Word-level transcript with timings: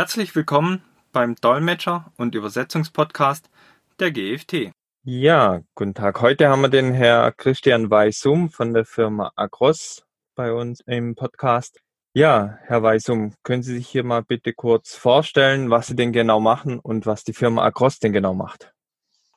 Herzlich 0.00 0.34
willkommen 0.34 0.82
beim 1.12 1.34
Dolmetscher- 1.34 2.10
und 2.16 2.34
Übersetzungspodcast 2.34 3.50
der 3.98 4.10
GFT. 4.10 4.72
Ja, 5.04 5.60
guten 5.74 5.92
Tag. 5.92 6.22
Heute 6.22 6.48
haben 6.48 6.62
wir 6.62 6.70
den 6.70 6.94
Herr 6.94 7.32
Christian 7.32 7.90
Weisum 7.90 8.48
von 8.48 8.72
der 8.72 8.86
Firma 8.86 9.30
Agros 9.36 10.02
bei 10.34 10.54
uns 10.54 10.80
im 10.86 11.16
Podcast. 11.16 11.80
Ja, 12.14 12.58
Herr 12.62 12.82
Weisum, 12.82 13.34
können 13.42 13.62
Sie 13.62 13.74
sich 13.74 13.88
hier 13.88 14.02
mal 14.02 14.22
bitte 14.22 14.54
kurz 14.54 14.94
vorstellen, 14.94 15.68
was 15.68 15.88
Sie 15.88 15.96
denn 15.96 16.14
genau 16.14 16.40
machen 16.40 16.78
und 16.78 17.04
was 17.04 17.22
die 17.22 17.34
Firma 17.34 17.62
Agros 17.62 17.98
denn 17.98 18.14
genau 18.14 18.32
macht? 18.32 18.72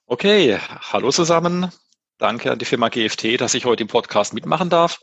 Okay, 0.06 0.58
hallo 0.94 1.12
zusammen. 1.12 1.74
Danke 2.20 2.54
an 2.54 2.60
die 2.60 2.64
Firma 2.64 2.88
GFT, 2.88 3.42
dass 3.42 3.54
ich 3.54 3.66
heute 3.66 3.84
im 3.84 3.90
Podcast 3.90 4.34
mitmachen 4.34 4.70
darf. 4.70 5.02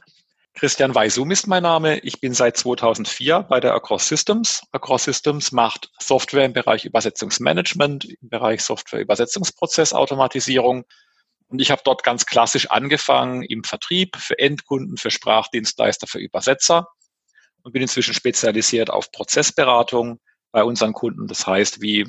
Christian 0.61 0.95
Weisum 0.95 1.31
ist 1.31 1.47
mein 1.47 1.63
Name. 1.63 2.01
Ich 2.01 2.21
bin 2.21 2.35
seit 2.35 2.59
2004 2.59 3.45
bei 3.45 3.61
der 3.61 3.73
Across 3.73 4.09
Systems. 4.09 4.61
Across 4.73 5.05
Systems 5.05 5.53
macht 5.53 5.91
Software 5.99 6.45
im 6.45 6.53
Bereich 6.53 6.85
Übersetzungsmanagement, 6.85 8.05
im 8.05 8.29
Bereich 8.29 8.61
Software-Übersetzungsprozessautomatisierung. 8.61 10.85
Und 11.47 11.63
ich 11.63 11.71
habe 11.71 11.81
dort 11.83 12.03
ganz 12.03 12.27
klassisch 12.27 12.71
angefangen 12.71 13.43
im 13.43 13.65
Vertrieb 13.65 14.19
für 14.19 14.39
Endkunden, 14.39 14.99
für 14.99 15.11
Sprachdienstleister, 15.11 16.07
für 16.07 16.19
Übersetzer 16.19 16.89
und 17.63 17.73
bin 17.73 17.81
inzwischen 17.81 18.13
spezialisiert 18.13 18.91
auf 18.91 19.11
Prozessberatung 19.13 20.21
bei 20.53 20.63
unseren 20.63 20.93
Kunden. 20.93 21.27
Das 21.27 21.47
heißt, 21.47 21.81
wie 21.81 22.07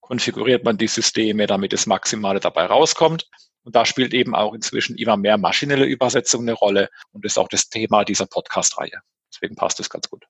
konfiguriert 0.00 0.64
man 0.64 0.76
die 0.76 0.88
Systeme, 0.88 1.46
damit 1.46 1.72
das 1.72 1.86
Maximale 1.86 2.40
dabei 2.40 2.66
rauskommt. 2.66 3.28
Und 3.64 3.76
da 3.76 3.84
spielt 3.84 4.12
eben 4.14 4.34
auch 4.34 4.54
inzwischen 4.54 4.96
immer 4.96 5.16
mehr 5.16 5.38
maschinelle 5.38 5.84
Übersetzung 5.84 6.42
eine 6.42 6.52
Rolle. 6.52 6.88
Und 7.12 7.24
ist 7.24 7.38
auch 7.38 7.48
das 7.48 7.68
Thema 7.68 8.04
dieser 8.04 8.26
Podcast-Reihe. 8.26 9.00
Deswegen 9.32 9.54
passt 9.54 9.80
es 9.80 9.88
ganz 9.88 10.08
gut. 10.08 10.26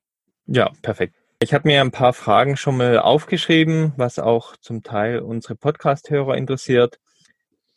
Ja, 0.46 0.70
perfekt. 0.82 1.14
Ich 1.41 1.52
habe 1.55 1.66
mir 1.66 1.80
ein 1.80 1.91
paar 1.91 2.12
Fragen 2.12 2.56
schon 2.56 2.77
mal 2.77 2.98
aufgeschrieben, 2.98 3.95
was 3.96 4.18
auch 4.20 4.56
zum 4.58 4.82
Teil 4.82 5.18
unsere 5.18 5.56
Podcast-Hörer 5.56 6.36
interessiert. 6.36 7.00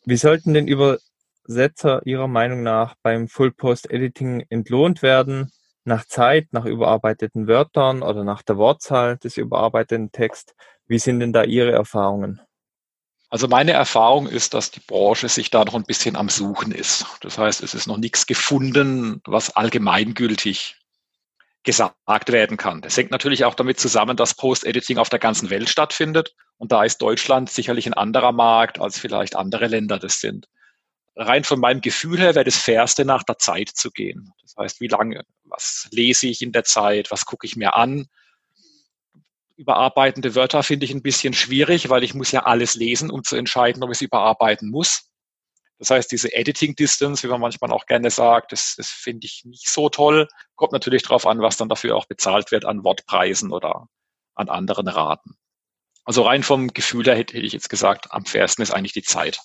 Wie 0.04 0.16
sollten 0.16 0.54
denn 0.54 0.68
Übersetzer 0.68 2.06
Ihrer 2.06 2.28
Meinung 2.28 2.62
nach 2.62 2.94
beim 3.02 3.26
Full-Post-Editing 3.26 4.46
entlohnt 4.50 5.02
werden? 5.02 5.50
Nach 5.84 6.04
Zeit, 6.04 6.46
nach 6.52 6.64
überarbeiteten 6.64 7.48
Wörtern 7.48 8.02
oder 8.02 8.22
nach 8.22 8.42
der 8.42 8.56
Wortzahl 8.56 9.16
des 9.16 9.36
überarbeiteten 9.36 10.12
Texts? 10.12 10.54
Wie 10.86 11.00
sind 11.00 11.18
denn 11.18 11.32
da 11.32 11.42
Ihre 11.42 11.72
Erfahrungen? 11.72 12.40
Also 13.28 13.48
meine 13.48 13.72
Erfahrung 13.72 14.28
ist, 14.28 14.54
dass 14.54 14.70
die 14.70 14.80
Branche 14.80 15.28
sich 15.28 15.50
da 15.50 15.64
noch 15.64 15.74
ein 15.74 15.84
bisschen 15.84 16.16
am 16.16 16.28
Suchen 16.28 16.70
ist. 16.72 17.06
Das 17.22 17.38
heißt, 17.38 17.62
es 17.62 17.74
ist 17.74 17.86
noch 17.86 17.96
nichts 17.96 18.26
gefunden, 18.26 19.20
was 19.24 19.56
allgemeingültig 19.56 20.76
gesagt 21.64 22.30
werden 22.30 22.56
kann. 22.56 22.80
Das 22.80 22.96
hängt 22.96 23.10
natürlich 23.10 23.44
auch 23.44 23.56
damit 23.56 23.80
zusammen, 23.80 24.16
dass 24.16 24.34
Post-Editing 24.34 24.98
auf 24.98 25.08
der 25.08 25.18
ganzen 25.18 25.50
Welt 25.50 25.68
stattfindet. 25.68 26.34
Und 26.58 26.70
da 26.70 26.84
ist 26.84 27.02
Deutschland 27.02 27.50
sicherlich 27.50 27.86
ein 27.86 27.94
anderer 27.94 28.30
Markt, 28.30 28.80
als 28.80 28.98
vielleicht 28.98 29.34
andere 29.34 29.66
Länder 29.66 29.98
das 29.98 30.20
sind. 30.20 30.46
Rein 31.16 31.42
von 31.42 31.58
meinem 31.58 31.80
Gefühl 31.80 32.18
her 32.18 32.34
wäre 32.34 32.44
das 32.44 32.56
Fairste, 32.56 33.04
nach 33.04 33.24
der 33.24 33.38
Zeit 33.38 33.70
zu 33.70 33.90
gehen. 33.90 34.32
Das 34.42 34.54
heißt, 34.56 34.80
wie 34.80 34.88
lange, 34.88 35.24
was 35.44 35.88
lese 35.90 36.28
ich 36.28 36.42
in 36.42 36.52
der 36.52 36.64
Zeit, 36.64 37.10
was 37.10 37.24
gucke 37.24 37.46
ich 37.46 37.56
mir 37.56 37.74
an, 37.74 38.06
überarbeitende 39.56 40.34
Wörter 40.34 40.62
finde 40.62 40.84
ich 40.84 40.92
ein 40.92 41.02
bisschen 41.02 41.34
schwierig, 41.34 41.88
weil 41.88 42.04
ich 42.04 42.14
muss 42.14 42.32
ja 42.32 42.44
alles 42.44 42.74
lesen, 42.74 43.10
um 43.10 43.24
zu 43.24 43.36
entscheiden, 43.36 43.82
ob 43.82 43.90
ich 43.90 43.98
es 43.98 44.02
überarbeiten 44.02 44.70
muss. 44.70 45.10
Das 45.78 45.90
heißt, 45.90 46.10
diese 46.10 46.32
Editing 46.32 46.74
Distance, 46.74 47.22
wie 47.22 47.30
man 47.30 47.40
manchmal 47.40 47.70
auch 47.70 47.86
gerne 47.86 48.10
sagt, 48.10 48.52
das, 48.52 48.74
das 48.76 48.88
finde 48.88 49.26
ich 49.26 49.44
nicht 49.44 49.68
so 49.68 49.88
toll. 49.88 50.26
Kommt 50.54 50.72
natürlich 50.72 51.02
darauf 51.02 51.26
an, 51.26 51.40
was 51.40 51.56
dann 51.56 51.68
dafür 51.68 51.96
auch 51.96 52.06
bezahlt 52.06 52.50
wird 52.50 52.64
an 52.64 52.82
Wortpreisen 52.82 53.52
oder 53.52 53.88
an 54.34 54.48
anderen 54.48 54.88
Raten. 54.88 55.36
Also 56.04 56.22
rein 56.22 56.42
vom 56.42 56.68
Gefühl 56.68 57.04
her 57.04 57.16
hätte 57.16 57.38
ich 57.38 57.52
jetzt 57.52 57.68
gesagt, 57.68 58.12
am 58.12 58.24
fairsten 58.24 58.62
ist 58.62 58.70
eigentlich 58.70 58.92
die 58.92 59.02
Zeit. 59.02 59.40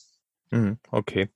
Mhm, 0.52 0.80
okay. 0.92 1.30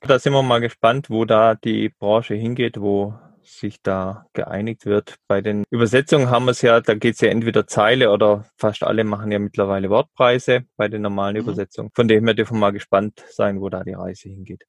Da 0.00 0.18
sind 0.18 0.32
wir 0.32 0.42
mal 0.42 0.60
gespannt, 0.60 1.10
wo 1.10 1.26
da 1.26 1.54
die 1.54 1.90
Branche 1.90 2.34
hingeht, 2.34 2.80
wo 2.80 3.18
sich 3.42 3.82
da 3.82 4.26
geeinigt 4.32 4.86
wird. 4.86 5.16
Bei 5.28 5.40
den 5.40 5.64
Übersetzungen 5.70 6.30
haben 6.30 6.44
wir 6.44 6.52
es 6.52 6.62
ja, 6.62 6.80
da 6.80 6.94
geht 6.94 7.14
es 7.14 7.20
ja 7.20 7.28
entweder 7.28 7.66
Zeile 7.66 8.10
oder 8.10 8.46
fast 8.56 8.82
alle 8.82 9.04
machen 9.04 9.32
ja 9.32 9.38
mittlerweile 9.38 9.90
Wortpreise 9.90 10.64
bei 10.76 10.88
den 10.88 11.02
normalen 11.02 11.36
mhm. 11.36 11.42
Übersetzungen. 11.42 11.90
Von 11.94 12.08
dem 12.08 12.24
her 12.24 12.34
dürfen 12.34 12.54
wir 12.54 12.60
mal 12.60 12.72
gespannt 12.72 13.24
sein, 13.30 13.60
wo 13.60 13.68
da 13.68 13.84
die 13.84 13.92
Reise 13.92 14.28
hingeht. 14.28 14.64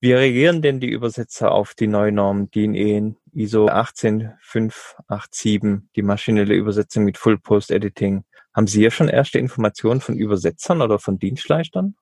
Wie 0.00 0.12
reagieren 0.12 0.60
denn 0.60 0.80
die 0.80 0.90
Übersetzer 0.90 1.52
auf 1.52 1.74
die 1.74 1.86
neue 1.86 2.12
Norm 2.12 2.50
DIN 2.50 2.74
EN 2.74 3.16
ISO 3.32 3.68
18587, 3.68 5.88
die 5.96 6.02
maschinelle 6.02 6.54
Übersetzung 6.54 7.04
mit 7.04 7.16
Full 7.16 7.38
Post 7.38 7.70
Editing? 7.70 8.24
Haben 8.54 8.66
Sie 8.66 8.82
ja 8.82 8.90
schon 8.90 9.08
erste 9.08 9.38
Informationen 9.38 10.02
von 10.02 10.16
Übersetzern 10.16 10.82
oder 10.82 10.98
von 10.98 11.18
Dienstleistern? 11.18 11.96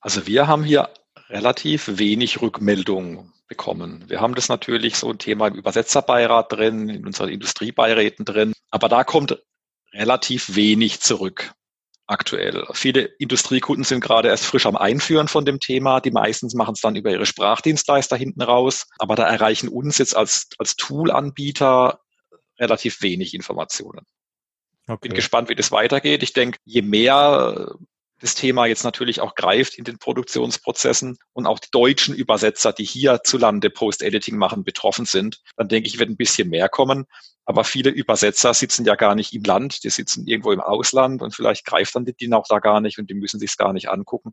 Also 0.00 0.26
wir 0.26 0.46
haben 0.46 0.62
hier 0.62 0.90
relativ 1.32 1.98
wenig 1.98 2.42
Rückmeldungen 2.42 3.32
bekommen. 3.48 4.04
Wir 4.08 4.20
haben 4.20 4.34
das 4.34 4.48
natürlich 4.48 4.96
so 4.96 5.10
ein 5.10 5.18
Thema 5.18 5.48
im 5.48 5.54
Übersetzerbeirat 5.54 6.52
drin, 6.52 6.88
in 6.88 7.06
unseren 7.06 7.30
Industriebeiräten 7.30 8.24
drin, 8.24 8.52
aber 8.70 8.88
da 8.88 9.02
kommt 9.02 9.42
relativ 9.92 10.54
wenig 10.54 11.00
zurück 11.00 11.52
aktuell. 12.06 12.66
Viele 12.72 13.02
Industriekunden 13.18 13.84
sind 13.84 14.00
gerade 14.00 14.28
erst 14.28 14.44
frisch 14.44 14.66
am 14.66 14.76
Einführen 14.76 15.28
von 15.28 15.44
dem 15.44 15.60
Thema. 15.60 16.00
Die 16.00 16.10
meistens 16.10 16.54
machen 16.54 16.74
es 16.74 16.80
dann 16.80 16.96
über 16.96 17.10
ihre 17.10 17.26
Sprachdienstleister 17.26 18.16
hinten 18.16 18.42
raus. 18.42 18.86
Aber 18.98 19.16
da 19.16 19.26
erreichen 19.26 19.68
uns 19.68 19.98
jetzt 19.98 20.16
als, 20.16 20.48
als 20.58 20.76
Tool-Anbieter 20.76 22.00
relativ 22.58 23.02
wenig 23.02 23.34
Informationen. 23.34 24.04
Okay. 24.86 25.08
Bin 25.08 25.14
gespannt, 25.14 25.48
wie 25.48 25.54
das 25.54 25.72
weitergeht. 25.72 26.22
Ich 26.22 26.32
denke, 26.32 26.58
je 26.64 26.82
mehr 26.82 27.74
das 28.22 28.36
Thema 28.36 28.66
jetzt 28.66 28.84
natürlich 28.84 29.20
auch 29.20 29.34
greift 29.34 29.76
in 29.76 29.84
den 29.84 29.98
Produktionsprozessen 29.98 31.18
und 31.32 31.46
auch 31.46 31.58
die 31.58 31.70
deutschen 31.72 32.14
Übersetzer, 32.14 32.72
die 32.72 32.84
hierzulande 32.84 33.68
Post-Editing 33.68 34.36
machen, 34.36 34.62
betroffen 34.62 35.06
sind, 35.06 35.42
dann 35.56 35.68
denke 35.68 35.88
ich, 35.88 35.98
wird 35.98 36.08
ein 36.08 36.16
bisschen 36.16 36.48
mehr 36.48 36.68
kommen. 36.68 37.06
Aber 37.44 37.64
viele 37.64 37.90
Übersetzer 37.90 38.54
sitzen 38.54 38.84
ja 38.84 38.94
gar 38.94 39.16
nicht 39.16 39.34
im 39.34 39.42
Land, 39.42 39.82
die 39.82 39.90
sitzen 39.90 40.26
irgendwo 40.28 40.52
im 40.52 40.60
Ausland 40.60 41.20
und 41.20 41.34
vielleicht 41.34 41.66
greift 41.66 41.96
dann 41.96 42.04
die 42.04 42.14
DIN 42.14 42.34
auch 42.34 42.46
da 42.48 42.60
gar 42.60 42.80
nicht 42.80 43.00
und 43.00 43.10
die 43.10 43.14
müssen 43.14 43.40
sich 43.40 43.50
es 43.50 43.56
gar 43.56 43.72
nicht 43.72 43.90
angucken. 43.90 44.32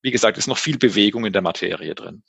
Wie 0.00 0.12
gesagt, 0.12 0.38
ist 0.38 0.46
noch 0.46 0.58
viel 0.58 0.78
Bewegung 0.78 1.24
in 1.24 1.32
der 1.32 1.42
Materie 1.42 1.96
drin. 1.96 2.22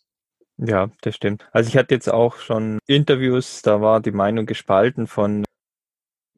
Ja, 0.57 0.89
das 1.01 1.15
stimmt. 1.15 1.47
Also 1.51 1.67
ich 1.67 1.77
hatte 1.77 1.93
jetzt 1.93 2.09
auch 2.09 2.37
schon 2.39 2.79
Interviews, 2.87 3.61
da 3.61 3.79
war 3.81 3.99
die 3.99 4.11
Meinung 4.11 4.47
gespalten 4.47 5.05
von 5.05 5.45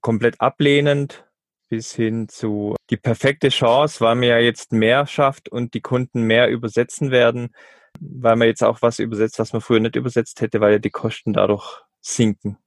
komplett 0.01 0.41
ablehnend 0.41 1.26
bis 1.69 1.93
hin 1.93 2.29
zu 2.29 2.75
die 2.89 2.97
perfekte 2.97 3.49
Chance, 3.49 4.01
weil 4.01 4.15
man 4.15 4.23
ja 4.23 4.39
jetzt 4.39 4.71
mehr 4.71 5.05
schafft 5.07 5.49
und 5.49 5.73
die 5.73 5.81
Kunden 5.81 6.23
mehr 6.23 6.49
übersetzen 6.49 7.11
werden, 7.11 7.53
weil 7.99 8.35
man 8.35 8.47
jetzt 8.47 8.63
auch 8.63 8.81
was 8.81 8.99
übersetzt, 8.99 9.39
was 9.39 9.53
man 9.53 9.61
früher 9.61 9.79
nicht 9.79 9.95
übersetzt 9.95 10.41
hätte, 10.41 10.61
weil 10.61 10.73
ja 10.73 10.79
die 10.79 10.89
Kosten 10.89 11.33
dadurch 11.33 11.81
sinken. 12.01 12.57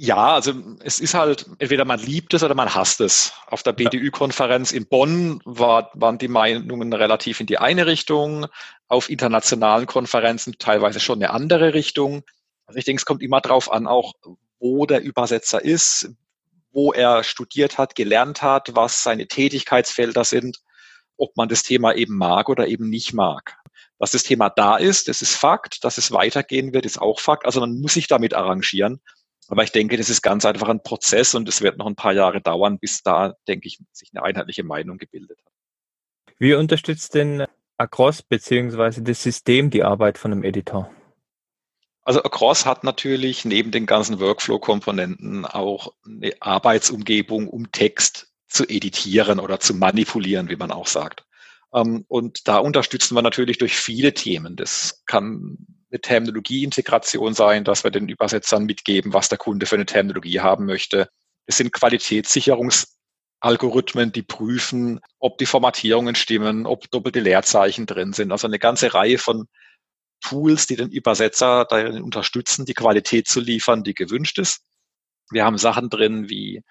Ja, 0.00 0.34
also 0.34 0.52
es 0.84 1.00
ist 1.00 1.14
halt, 1.14 1.46
entweder 1.58 1.84
man 1.84 1.98
liebt 1.98 2.32
es 2.32 2.44
oder 2.44 2.54
man 2.54 2.72
hasst 2.72 3.00
es. 3.00 3.32
Auf 3.48 3.64
der 3.64 3.72
BDÜ-Konferenz 3.72 4.70
in 4.70 4.86
Bonn 4.86 5.40
war, 5.44 5.90
waren 5.94 6.18
die 6.18 6.28
Meinungen 6.28 6.92
relativ 6.92 7.40
in 7.40 7.46
die 7.46 7.58
eine 7.58 7.86
Richtung, 7.86 8.46
auf 8.86 9.10
internationalen 9.10 9.86
Konferenzen 9.86 10.54
teilweise 10.60 11.00
schon 11.00 11.18
eine 11.18 11.30
andere 11.30 11.74
Richtung. 11.74 12.22
Also 12.66 12.78
ich 12.78 12.84
denke, 12.84 13.00
es 13.00 13.06
kommt 13.06 13.22
immer 13.22 13.40
darauf 13.40 13.72
an, 13.72 13.88
auch 13.88 14.12
wo 14.60 14.86
der 14.86 15.02
Übersetzer 15.02 15.64
ist, 15.64 16.14
wo 16.78 16.92
er 16.92 17.24
studiert 17.24 17.76
hat, 17.76 17.96
gelernt 17.96 18.40
hat, 18.40 18.76
was 18.76 19.02
seine 19.02 19.26
Tätigkeitsfelder 19.26 20.22
sind, 20.22 20.60
ob 21.16 21.36
man 21.36 21.48
das 21.48 21.64
Thema 21.64 21.92
eben 21.96 22.16
mag 22.16 22.48
oder 22.48 22.68
eben 22.68 22.88
nicht 22.88 23.12
mag. 23.12 23.56
Dass 23.98 24.12
das 24.12 24.22
Thema 24.22 24.48
da 24.48 24.76
ist, 24.76 25.08
das 25.08 25.20
ist 25.20 25.34
Fakt. 25.34 25.82
Dass 25.82 25.98
es 25.98 26.12
weitergehen 26.12 26.72
wird, 26.72 26.86
ist 26.86 27.02
auch 27.02 27.18
Fakt. 27.18 27.46
Also 27.46 27.58
man 27.58 27.80
muss 27.80 27.94
sich 27.94 28.06
damit 28.06 28.32
arrangieren. 28.32 29.00
Aber 29.48 29.64
ich 29.64 29.72
denke, 29.72 29.96
das 29.96 30.08
ist 30.08 30.22
ganz 30.22 30.44
einfach 30.44 30.68
ein 30.68 30.84
Prozess 30.84 31.34
und 31.34 31.48
es 31.48 31.62
wird 31.62 31.78
noch 31.78 31.86
ein 31.86 31.96
paar 31.96 32.12
Jahre 32.12 32.40
dauern, 32.40 32.78
bis 32.78 33.02
da, 33.02 33.34
denke 33.48 33.66
ich, 33.66 33.80
sich 33.90 34.10
eine 34.14 34.22
einheitliche 34.22 34.62
Meinung 34.62 34.98
gebildet 34.98 35.40
hat. 35.44 35.52
Wie 36.38 36.54
unterstützt 36.54 37.12
denn 37.14 37.44
Across 37.76 38.22
beziehungsweise 38.22 39.02
das 39.02 39.20
System 39.20 39.70
die 39.70 39.82
Arbeit 39.82 40.16
von 40.16 40.30
einem 40.30 40.44
Editor? 40.44 40.88
Also 42.08 42.22
Across 42.22 42.64
hat 42.64 42.84
natürlich 42.84 43.44
neben 43.44 43.70
den 43.70 43.84
ganzen 43.84 44.18
Workflow-Komponenten 44.18 45.44
auch 45.44 45.92
eine 46.06 46.32
Arbeitsumgebung, 46.40 47.48
um 47.48 47.70
Text 47.70 48.32
zu 48.46 48.66
editieren 48.66 49.38
oder 49.38 49.60
zu 49.60 49.74
manipulieren, 49.74 50.48
wie 50.48 50.56
man 50.56 50.70
auch 50.70 50.86
sagt. 50.86 51.26
Ähm, 51.74 52.06
und 52.08 52.48
da 52.48 52.56
unterstützen 52.56 53.14
wir 53.14 53.20
natürlich 53.20 53.58
durch 53.58 53.76
viele 53.76 54.14
Themen. 54.14 54.56
Das 54.56 55.02
kann 55.04 55.58
eine 55.90 56.00
Terminologieintegration 56.00 57.34
sein, 57.34 57.64
dass 57.64 57.84
wir 57.84 57.90
den 57.90 58.08
Übersetzern 58.08 58.64
mitgeben, 58.64 59.12
was 59.12 59.28
der 59.28 59.36
Kunde 59.36 59.66
für 59.66 59.74
eine 59.74 59.84
Terminologie 59.84 60.40
haben 60.40 60.64
möchte. 60.64 61.10
Es 61.44 61.58
sind 61.58 61.74
Qualitätssicherungsalgorithmen, 61.74 64.12
die 64.12 64.22
prüfen, 64.22 65.00
ob 65.18 65.36
die 65.36 65.44
Formatierungen 65.44 66.14
stimmen, 66.14 66.64
ob 66.64 66.90
doppelte 66.90 67.20
Leerzeichen 67.20 67.84
drin 67.84 68.14
sind. 68.14 68.32
Also 68.32 68.46
eine 68.46 68.58
ganze 68.58 68.94
Reihe 68.94 69.18
von 69.18 69.46
Tools, 70.20 70.66
die 70.66 70.76
den 70.76 70.90
Übersetzer 70.90 71.64
darin 71.64 72.02
unterstützen, 72.02 72.64
die 72.64 72.74
Qualität 72.74 73.28
zu 73.28 73.40
liefern, 73.40 73.84
die 73.84 73.94
gewünscht 73.94 74.38
ist. 74.38 74.62
Wir 75.30 75.44
haben 75.44 75.58
Sachen 75.58 75.90
drin 75.90 76.28
wie 76.28 76.62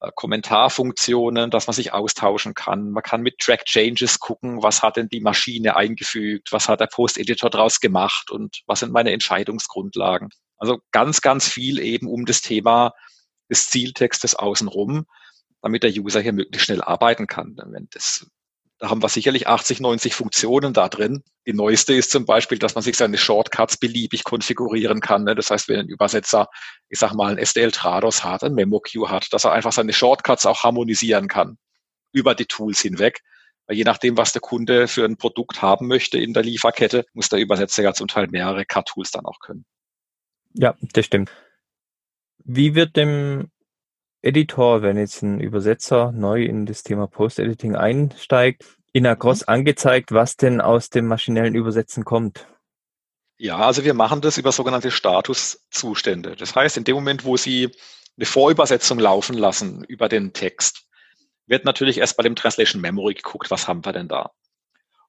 äh, 0.00 0.10
Kommentarfunktionen, 0.14 1.50
dass 1.50 1.66
man 1.66 1.74
sich 1.74 1.92
austauschen 1.92 2.54
kann. 2.54 2.90
Man 2.90 3.02
kann 3.02 3.22
mit 3.22 3.38
Track 3.38 3.64
Changes 3.66 4.18
gucken, 4.18 4.62
was 4.62 4.82
hat 4.82 4.96
denn 4.96 5.08
die 5.08 5.20
Maschine 5.20 5.76
eingefügt, 5.76 6.52
was 6.52 6.68
hat 6.68 6.80
der 6.80 6.86
Post-Editor 6.86 7.50
daraus 7.50 7.80
gemacht 7.80 8.30
und 8.30 8.62
was 8.66 8.80
sind 8.80 8.92
meine 8.92 9.12
Entscheidungsgrundlagen. 9.12 10.30
Also 10.56 10.80
ganz, 10.90 11.20
ganz 11.20 11.48
viel 11.48 11.78
eben 11.78 12.06
um 12.06 12.26
das 12.26 12.40
Thema 12.40 12.94
des 13.50 13.68
Zieltextes 13.70 14.34
außenrum, 14.34 15.06
damit 15.62 15.82
der 15.82 15.90
User 15.90 16.20
hier 16.20 16.32
möglichst 16.32 16.66
schnell 16.66 16.82
arbeiten 16.82 17.26
kann. 17.26 17.56
Wenn 17.66 17.88
das 17.90 18.26
da 18.80 18.88
haben 18.88 19.02
wir 19.02 19.10
sicherlich 19.10 19.46
80, 19.46 19.80
90 19.80 20.14
Funktionen 20.14 20.72
da 20.72 20.88
drin. 20.88 21.22
Die 21.46 21.52
neueste 21.52 21.92
ist 21.92 22.10
zum 22.10 22.24
Beispiel, 22.24 22.58
dass 22.58 22.74
man 22.74 22.82
sich 22.82 22.96
seine 22.96 23.18
Shortcuts 23.18 23.76
beliebig 23.76 24.24
konfigurieren 24.24 25.00
kann. 25.00 25.24
Ne? 25.24 25.34
Das 25.34 25.50
heißt, 25.50 25.68
wenn 25.68 25.80
ein 25.80 25.88
Übersetzer, 25.88 26.48
ich 26.88 26.98
sag 26.98 27.12
mal, 27.12 27.30
ein 27.30 27.38
SDL 27.38 27.72
Trados 27.72 28.24
hat, 28.24 28.42
ein 28.42 28.54
Memo 28.54 28.80
Queue 28.80 29.10
hat, 29.10 29.28
dass 29.32 29.44
er 29.44 29.52
einfach 29.52 29.72
seine 29.72 29.92
Shortcuts 29.92 30.46
auch 30.46 30.64
harmonisieren 30.64 31.28
kann 31.28 31.58
über 32.12 32.34
die 32.34 32.46
Tools 32.46 32.80
hinweg. 32.80 33.20
Weil 33.66 33.76
je 33.76 33.84
nachdem, 33.84 34.16
was 34.16 34.32
der 34.32 34.40
Kunde 34.40 34.88
für 34.88 35.04
ein 35.04 35.18
Produkt 35.18 35.60
haben 35.60 35.86
möchte 35.86 36.18
in 36.18 36.32
der 36.32 36.42
Lieferkette, 36.42 37.04
muss 37.12 37.28
der 37.28 37.38
Übersetzer 37.38 37.82
ja 37.82 37.92
zum 37.92 38.08
Teil 38.08 38.28
mehrere 38.28 38.64
Cut-Tools 38.64 39.10
dann 39.10 39.26
auch 39.26 39.40
können. 39.40 39.66
Ja, 40.54 40.74
das 40.80 41.04
stimmt. 41.04 41.30
Wie 42.38 42.74
wird 42.74 42.96
dem 42.96 43.50
Editor, 44.22 44.82
wenn 44.82 44.98
jetzt 44.98 45.22
ein 45.22 45.40
Übersetzer 45.40 46.12
neu 46.12 46.42
in 46.42 46.66
das 46.66 46.82
Thema 46.82 47.06
Post-Editing 47.06 47.74
einsteigt, 47.74 48.64
in 48.92 49.06
Across 49.06 49.42
mhm. 49.42 49.54
angezeigt, 49.54 50.12
was 50.12 50.36
denn 50.36 50.60
aus 50.60 50.90
dem 50.90 51.06
maschinellen 51.06 51.54
Übersetzen 51.54 52.04
kommt? 52.04 52.46
Ja, 53.38 53.58
also 53.58 53.84
wir 53.84 53.94
machen 53.94 54.20
das 54.20 54.36
über 54.36 54.52
sogenannte 54.52 54.90
Statuszustände. 54.90 56.36
Das 56.36 56.54
heißt, 56.54 56.76
in 56.76 56.84
dem 56.84 56.96
Moment, 56.96 57.24
wo 57.24 57.38
Sie 57.38 57.70
eine 58.16 58.26
Vorübersetzung 58.26 58.98
laufen 58.98 59.38
lassen 59.38 59.84
über 59.84 60.10
den 60.10 60.34
Text, 60.34 60.86
wird 61.46 61.64
natürlich 61.64 61.98
erst 61.98 62.16
bei 62.18 62.22
dem 62.22 62.36
Translation 62.36 62.82
Memory 62.82 63.14
geguckt, 63.14 63.50
was 63.50 63.66
haben 63.66 63.84
wir 63.84 63.92
denn 63.92 64.08
da? 64.08 64.30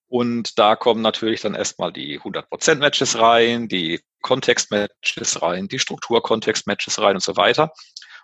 Und 0.08 0.60
da 0.60 0.76
kommen 0.76 1.02
natürlich 1.02 1.42
dann 1.42 1.56
erstmal 1.56 1.94
die 1.94 2.20
100% 2.20 2.76
Matches 2.76 3.18
rein, 3.18 3.68
die 3.68 4.02
Kontext 4.22 4.72
Matches 4.72 5.42
rein, 5.42 5.68
die 5.68 5.80
Struktur 5.80 6.22
Kontext 6.22 6.68
Matches 6.68 7.00
rein 7.00 7.16
und 7.16 7.24
so 7.24 7.38
weiter. 7.38 7.72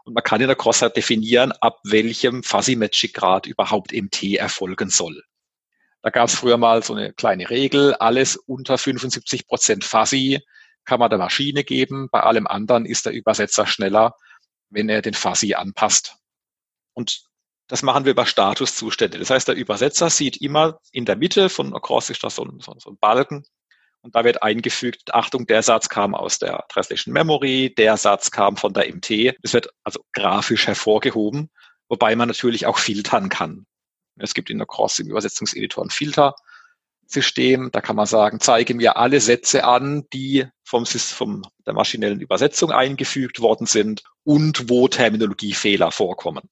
Und 0.07 0.13
man 0.13 0.23
kann 0.23 0.39
in 0.39 0.47
der 0.47 0.55
Crosser 0.55 0.89
definieren, 0.89 1.51
ab 1.51 1.81
welchem 1.83 2.41
Fuzzy 2.41 2.77
Magic 2.77 3.13
Grad 3.13 3.45
überhaupt 3.45 3.91
MT 3.91 4.35
erfolgen 4.35 4.89
soll. 4.89 5.21
Da 6.01 6.11
gab 6.11 6.29
es 6.29 6.35
früher 6.35 6.55
mal 6.55 6.81
so 6.81 6.93
eine 6.93 7.11
kleine 7.11 7.49
Regel, 7.49 7.93
alles 7.95 8.37
unter 8.37 8.77
75 8.77 9.47
Prozent 9.47 9.83
Fuzzy 9.83 10.39
kann 10.85 11.01
man 11.01 11.09
der 11.09 11.19
Maschine 11.19 11.65
geben. 11.65 12.07
Bei 12.09 12.21
allem 12.21 12.47
anderen 12.47 12.85
ist 12.85 13.05
der 13.05 13.11
Übersetzer 13.11 13.67
schneller, 13.67 14.13
wenn 14.69 14.87
er 14.87 15.01
den 15.01 15.13
Fuzzy 15.13 15.55
anpasst. 15.55 16.15
Und 16.93 17.23
das 17.67 17.83
machen 17.83 18.05
wir 18.05 18.13
über 18.13 18.25
Statuszustände. 18.25 19.19
Das 19.19 19.29
heißt, 19.29 19.49
der 19.49 19.55
Übersetzer 19.55 20.09
sieht 20.09 20.37
immer 20.37 20.79
in 20.93 21.03
der 21.03 21.17
Mitte 21.17 21.49
von 21.49 21.75
Across 21.75 22.11
ist 22.11 22.23
das 22.23 22.35
so 22.35 22.45
ein, 22.45 22.61
so 22.61 22.89
ein 22.89 22.97
Balken 22.97 23.43
und 24.01 24.15
da 24.15 24.23
wird 24.23 24.43
eingefügt, 24.43 25.13
Achtung, 25.13 25.47
der 25.47 25.63
Satz 25.63 25.89
kam 25.89 26.15
aus 26.15 26.39
der 26.39 26.63
Translation 26.69 27.13
Memory, 27.13 27.73
der 27.77 27.97
Satz 27.97 28.31
kam 28.31 28.55
von 28.57 28.73
der 28.73 28.93
MT. 28.93 29.35
Das 29.41 29.53
wird 29.53 29.69
also 29.83 30.01
grafisch 30.13 30.67
hervorgehoben, 30.67 31.49
wobei 31.89 32.15
man 32.15 32.27
natürlich 32.27 32.65
auch 32.65 32.77
filtern 32.77 33.29
kann. 33.29 33.65
Es 34.17 34.33
gibt 34.33 34.49
in 34.49 34.57
der 34.57 34.67
Cross 34.67 34.99
im 34.99 35.09
Übersetzungseditor 35.09 35.83
ein 35.83 35.89
Filtersystem. 35.89 37.69
Da 37.71 37.81
kann 37.81 37.95
man 37.95 38.05
sagen, 38.05 38.39
zeige 38.39 38.73
mir 38.73 38.97
alle 38.97 39.19
Sätze 39.19 39.63
an, 39.65 40.05
die 40.13 40.47
vom, 40.63 40.85
vom 40.85 41.43
der 41.65 41.73
maschinellen 41.73 42.19
Übersetzung 42.19 42.71
eingefügt 42.71 43.39
worden 43.39 43.67
sind 43.67 44.03
und 44.23 44.69
wo 44.69 44.87
Terminologiefehler 44.87 45.91
vorkommen. 45.91 46.49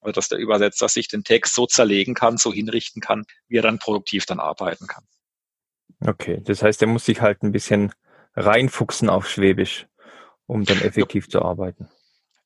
Also 0.00 0.12
dass 0.12 0.28
der 0.28 0.38
Übersetzer 0.38 0.88
sich 0.88 1.08
den 1.08 1.24
Text 1.24 1.54
so 1.54 1.66
zerlegen 1.66 2.14
kann, 2.14 2.36
so 2.36 2.52
hinrichten 2.52 3.00
kann, 3.00 3.24
wie 3.48 3.58
er 3.58 3.62
dann 3.62 3.78
produktiv 3.78 4.26
dann 4.26 4.40
arbeiten 4.40 4.86
kann. 4.86 5.04
Okay, 6.00 6.40
das 6.44 6.62
heißt, 6.62 6.82
er 6.82 6.88
muss 6.88 7.04
sich 7.04 7.20
halt 7.20 7.42
ein 7.42 7.52
bisschen 7.52 7.92
reinfuchsen 8.34 9.08
auf 9.08 9.28
Schwäbisch, 9.28 9.86
um 10.46 10.64
dann 10.64 10.80
effektiv 10.82 11.24
ja. 11.26 11.30
zu 11.30 11.42
arbeiten. 11.42 11.88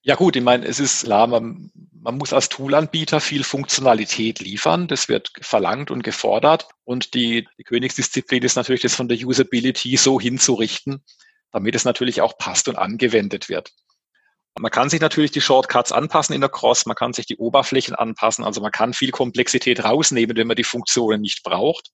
Ja 0.02 0.14
gut, 0.14 0.35
ich 0.37 0.43
meine, 0.43 0.67
es 0.67 0.81
ist 0.81 1.05
klar, 1.05 1.26
man, 1.26 1.70
man 1.93 2.17
muss 2.17 2.32
als 2.32 2.49
Toolanbieter 2.49 3.20
viel 3.20 3.44
Funktionalität 3.44 4.41
liefern. 4.41 4.88
Das 4.88 5.08
wird 5.08 5.31
verlangt 5.43 5.91
und 5.91 6.02
gefordert. 6.02 6.69
Und 6.85 7.12
die, 7.12 7.47
die 7.58 7.64
Königsdisziplin 7.64 8.43
ist 8.43 8.56
natürlich, 8.56 8.81
das 8.81 8.94
von 8.94 9.08
der 9.08 9.19
Usability 9.19 9.97
so 9.99 10.19
hinzurichten, 10.19 11.05
damit 11.50 11.75
es 11.75 11.85
natürlich 11.85 12.23
auch 12.23 12.38
passt 12.38 12.69
und 12.69 12.76
angewendet 12.76 13.50
wird. 13.50 13.73
Man 14.58 14.70
kann 14.70 14.91
sich 14.91 15.00
natürlich 15.00 15.31
die 15.31 15.41
Shortcuts 15.41 15.93
anpassen 15.93 16.35
in 16.35 16.41
der 16.41 16.50
Cross, 16.50 16.87
man 16.87 16.97
kann 16.97 17.12
sich 17.12 17.26
die 17.26 17.37
Oberflächen 17.37 17.94
anpassen, 17.94 18.44
also 18.44 18.61
man 18.61 18.73
kann 18.73 18.94
viel 18.94 19.11
Komplexität 19.11 19.85
rausnehmen, 19.85 20.37
wenn 20.37 20.47
man 20.47 20.56
die 20.56 20.64
Funktionen 20.64 21.20
nicht 21.20 21.43
braucht. 21.43 21.91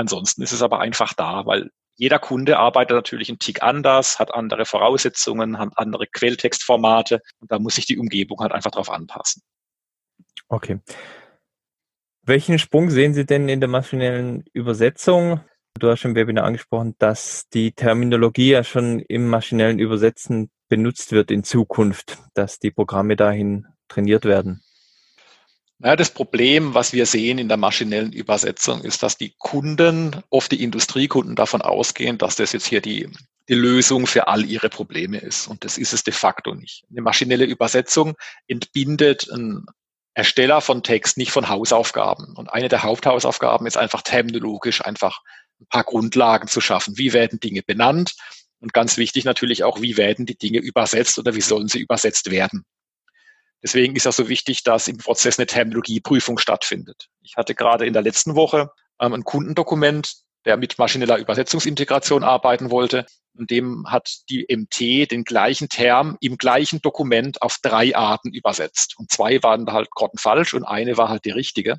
Ansonsten 0.00 0.40
ist 0.40 0.52
es 0.52 0.62
aber 0.62 0.80
einfach 0.80 1.12
da, 1.12 1.44
weil 1.44 1.72
jeder 1.94 2.18
Kunde 2.18 2.58
arbeitet 2.58 2.94
natürlich 2.94 3.28
einen 3.28 3.38
Tick 3.38 3.62
anders, 3.62 4.18
hat 4.18 4.32
andere 4.32 4.64
Voraussetzungen, 4.64 5.58
hat 5.58 5.74
andere 5.76 6.06
Quelltextformate 6.06 7.20
und 7.38 7.52
da 7.52 7.58
muss 7.58 7.74
sich 7.74 7.84
die 7.84 7.98
Umgebung 7.98 8.40
halt 8.40 8.52
einfach 8.52 8.70
darauf 8.70 8.88
anpassen. 8.88 9.42
Okay. 10.48 10.80
Welchen 12.22 12.58
Sprung 12.58 12.88
sehen 12.88 13.12
Sie 13.12 13.26
denn 13.26 13.50
in 13.50 13.60
der 13.60 13.68
maschinellen 13.68 14.44
Übersetzung? 14.54 15.40
Du 15.78 15.90
hast 15.90 16.06
im 16.06 16.14
Webinar 16.14 16.46
angesprochen, 16.46 16.94
dass 16.98 17.50
die 17.52 17.72
Terminologie 17.72 18.52
ja 18.52 18.64
schon 18.64 19.00
im 19.00 19.28
maschinellen 19.28 19.78
Übersetzen 19.78 20.50
benutzt 20.70 21.12
wird 21.12 21.30
in 21.30 21.44
Zukunft, 21.44 22.16
dass 22.32 22.58
die 22.58 22.70
Programme 22.70 23.16
dahin 23.16 23.66
trainiert 23.88 24.24
werden. 24.24 24.62
Ja, 25.82 25.96
das 25.96 26.10
Problem, 26.10 26.74
was 26.74 26.92
wir 26.92 27.06
sehen 27.06 27.38
in 27.38 27.48
der 27.48 27.56
maschinellen 27.56 28.12
Übersetzung, 28.12 28.82
ist, 28.82 29.02
dass 29.02 29.16
die 29.16 29.34
Kunden, 29.38 30.22
oft 30.28 30.52
die 30.52 30.62
Industriekunden 30.62 31.36
davon 31.36 31.62
ausgehen, 31.62 32.18
dass 32.18 32.36
das 32.36 32.52
jetzt 32.52 32.66
hier 32.66 32.82
die, 32.82 33.08
die 33.48 33.54
Lösung 33.54 34.06
für 34.06 34.28
all 34.28 34.44
ihre 34.44 34.68
Probleme 34.68 35.16
ist. 35.16 35.46
Und 35.46 35.64
das 35.64 35.78
ist 35.78 35.94
es 35.94 36.04
de 36.04 36.12
facto 36.12 36.54
nicht. 36.54 36.84
Eine 36.90 37.00
maschinelle 37.00 37.46
Übersetzung 37.46 38.14
entbindet 38.46 39.32
einen 39.32 39.64
Ersteller 40.12 40.60
von 40.60 40.82
Text 40.82 41.16
nicht 41.16 41.30
von 41.30 41.48
Hausaufgaben. 41.48 42.36
Und 42.36 42.52
eine 42.52 42.68
der 42.68 42.82
Haupthausaufgaben 42.82 43.66
ist 43.66 43.78
einfach 43.78 44.02
terminologisch 44.02 44.84
einfach 44.84 45.22
ein 45.62 45.66
paar 45.66 45.84
Grundlagen 45.84 46.46
zu 46.46 46.60
schaffen. 46.60 46.98
Wie 46.98 47.14
werden 47.14 47.40
Dinge 47.40 47.62
benannt? 47.62 48.16
Und 48.58 48.74
ganz 48.74 48.98
wichtig 48.98 49.24
natürlich 49.24 49.64
auch, 49.64 49.80
wie 49.80 49.96
werden 49.96 50.26
die 50.26 50.36
Dinge 50.36 50.58
übersetzt 50.58 51.18
oder 51.18 51.34
wie 51.34 51.40
sollen 51.40 51.68
sie 51.68 51.80
übersetzt 51.80 52.30
werden? 52.30 52.66
Deswegen 53.62 53.94
ist 53.94 54.04
ja 54.04 54.12
so 54.12 54.28
wichtig, 54.28 54.62
dass 54.62 54.88
im 54.88 54.96
Prozess 54.96 55.38
eine 55.38 55.46
Terminologieprüfung 55.46 56.38
stattfindet. 56.38 57.08
Ich 57.20 57.36
hatte 57.36 57.54
gerade 57.54 57.86
in 57.86 57.92
der 57.92 58.02
letzten 58.02 58.34
Woche 58.34 58.70
ähm, 59.00 59.12
ein 59.12 59.24
Kundendokument, 59.24 60.14
der 60.46 60.56
mit 60.56 60.78
maschineller 60.78 61.18
Übersetzungsintegration 61.18 62.24
arbeiten 62.24 62.70
wollte. 62.70 63.04
Und 63.34 63.50
dem 63.50 63.84
hat 63.88 64.10
die 64.30 64.46
MT 64.50 65.10
den 65.10 65.24
gleichen 65.24 65.68
Term 65.68 66.16
im 66.20 66.38
gleichen 66.38 66.80
Dokument 66.80 67.42
auf 67.42 67.58
drei 67.62 67.94
Arten 67.94 68.32
übersetzt. 68.32 68.94
Und 68.98 69.10
zwei 69.10 69.42
waren 69.42 69.70
halt 69.70 69.90
grottenfalsch 69.90 70.54
und 70.54 70.64
eine 70.64 70.96
war 70.96 71.08
halt 71.08 71.24
die 71.24 71.30
richtige. 71.30 71.78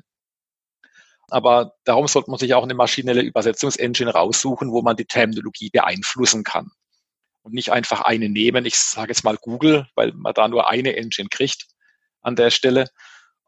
Aber 1.28 1.74
darum 1.84 2.08
sollte 2.08 2.30
man 2.30 2.38
sich 2.38 2.54
auch 2.54 2.62
eine 2.62 2.74
maschinelle 2.74 3.22
Übersetzungsengine 3.22 4.12
raussuchen, 4.12 4.70
wo 4.70 4.82
man 4.82 4.96
die 4.96 5.06
Terminologie 5.06 5.70
beeinflussen 5.70 6.44
kann. 6.44 6.70
Und 7.42 7.54
nicht 7.54 7.72
einfach 7.72 8.02
eine 8.02 8.28
nehmen, 8.28 8.66
ich 8.66 8.76
sage 8.76 9.10
jetzt 9.10 9.24
mal 9.24 9.36
Google, 9.36 9.88
weil 9.94 10.12
man 10.12 10.34
da 10.34 10.46
nur 10.46 10.70
eine 10.70 10.94
Engine 10.94 11.28
kriegt, 11.28 11.66
an 12.22 12.36
der 12.36 12.50
Stelle, 12.50 12.88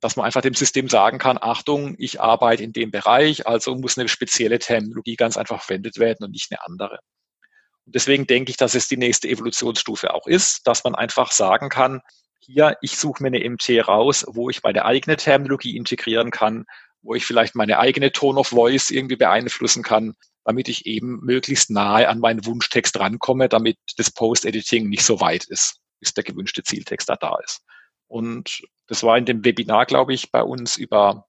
dass 0.01 0.17
man 0.17 0.27
einfach 0.27 0.43
dem 0.43 0.55
System 0.55 0.89
sagen 0.89 1.19
kann, 1.19 1.39
Achtung, 1.41 1.95
ich 1.99 2.21
arbeite 2.21 2.63
in 2.63 2.73
dem 2.73 2.91
Bereich, 2.91 3.47
also 3.47 3.75
muss 3.75 3.97
eine 3.97 4.09
spezielle 4.09 4.59
Terminologie 4.59 5.17
ganz 5.17 5.37
einfach 5.37 5.63
verwendet 5.63 5.99
werden 5.99 6.25
und 6.25 6.33
nicht 6.33 6.51
eine 6.51 6.63
andere. 6.65 6.99
Und 7.87 7.95
deswegen 7.95 8.27
denke 8.27 8.51
ich, 8.51 8.57
dass 8.57 8.75
es 8.75 8.89
die 8.89 8.97
nächste 8.97 9.29
Evolutionsstufe 9.29 10.13
auch 10.13 10.27
ist, 10.27 10.67
dass 10.67 10.85
man 10.85 10.95
einfach 10.95 11.33
sagen 11.33 11.69
kann, 11.69 12.01
hier, 12.41 12.77
ich 12.83 12.99
suche 12.99 13.23
mir 13.23 13.29
eine 13.29 13.49
MT 13.49 13.89
raus, 13.89 14.27
wo 14.29 14.51
ich 14.51 14.63
meine 14.63 14.85
eigene 14.85 15.17
Terminologie 15.17 15.77
integrieren 15.77 16.31
kann, 16.31 16.67
wo 17.01 17.15
ich 17.15 17.25
vielleicht 17.25 17.55
meine 17.55 17.79
eigene 17.79 18.13
Tone 18.13 18.39
of 18.39 18.49
Voice 18.49 18.91
irgendwie 18.91 19.17
beeinflussen 19.17 19.83
kann, 19.83 20.15
damit 20.45 20.69
ich 20.69 20.85
eben 20.87 21.21
möglichst 21.23 21.71
nahe 21.71 22.09
an 22.09 22.19
meinen 22.19 22.45
Wunschtext 22.45 22.99
rankomme, 22.99 23.49
damit 23.49 23.79
das 23.97 24.11
Post-Editing 24.11 24.89
nicht 24.89 25.05
so 25.05 25.21
weit 25.21 25.45
ist, 25.45 25.81
bis 26.01 26.13
der 26.13 26.25
gewünschte 26.25 26.63
Zieltext 26.63 27.09
da 27.09 27.17
da 27.17 27.39
ist. 27.43 27.63
Und 28.15 28.63
das 28.87 29.03
war 29.03 29.19
in 29.19 29.25
dem 29.25 29.45
Webinar, 29.45 29.87
glaube 29.87 30.15
ich, 30.15 30.31
bei 30.31 30.41
uns 30.41 30.77
über 30.77 31.27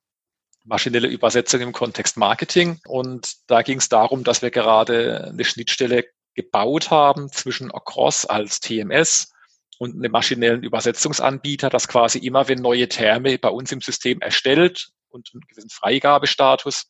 maschinelle 0.65 1.07
Übersetzung 1.07 1.61
im 1.61 1.71
Kontext 1.71 2.15
Marketing. 2.15 2.79
Und 2.85 3.37
da 3.47 3.63
ging 3.63 3.79
es 3.79 3.89
darum, 3.89 4.23
dass 4.23 4.43
wir 4.43 4.51
gerade 4.51 5.29
eine 5.29 5.43
Schnittstelle 5.43 6.05
gebaut 6.35 6.91
haben 6.91 7.31
zwischen 7.31 7.71
Across 7.71 8.27
als 8.27 8.59
TMS 8.59 9.33
und 9.79 9.95
einem 9.95 10.11
maschinellen 10.11 10.61
Übersetzungsanbieter, 10.61 11.71
dass 11.71 11.87
quasi 11.87 12.19
immer, 12.19 12.47
wenn 12.49 12.61
neue 12.61 12.87
Terme 12.87 13.39
bei 13.39 13.49
uns 13.49 13.71
im 13.71 13.81
System 13.81 14.21
erstellt 14.21 14.89
und 15.07 15.31
einen 15.33 15.41
gewissen 15.41 15.71
Freigabestatus 15.71 16.85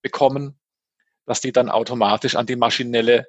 bekommen, 0.00 0.60
dass 1.26 1.40
die 1.40 1.50
dann 1.50 1.70
automatisch 1.70 2.36
an 2.36 2.46
die 2.46 2.54
maschinelle 2.54 3.26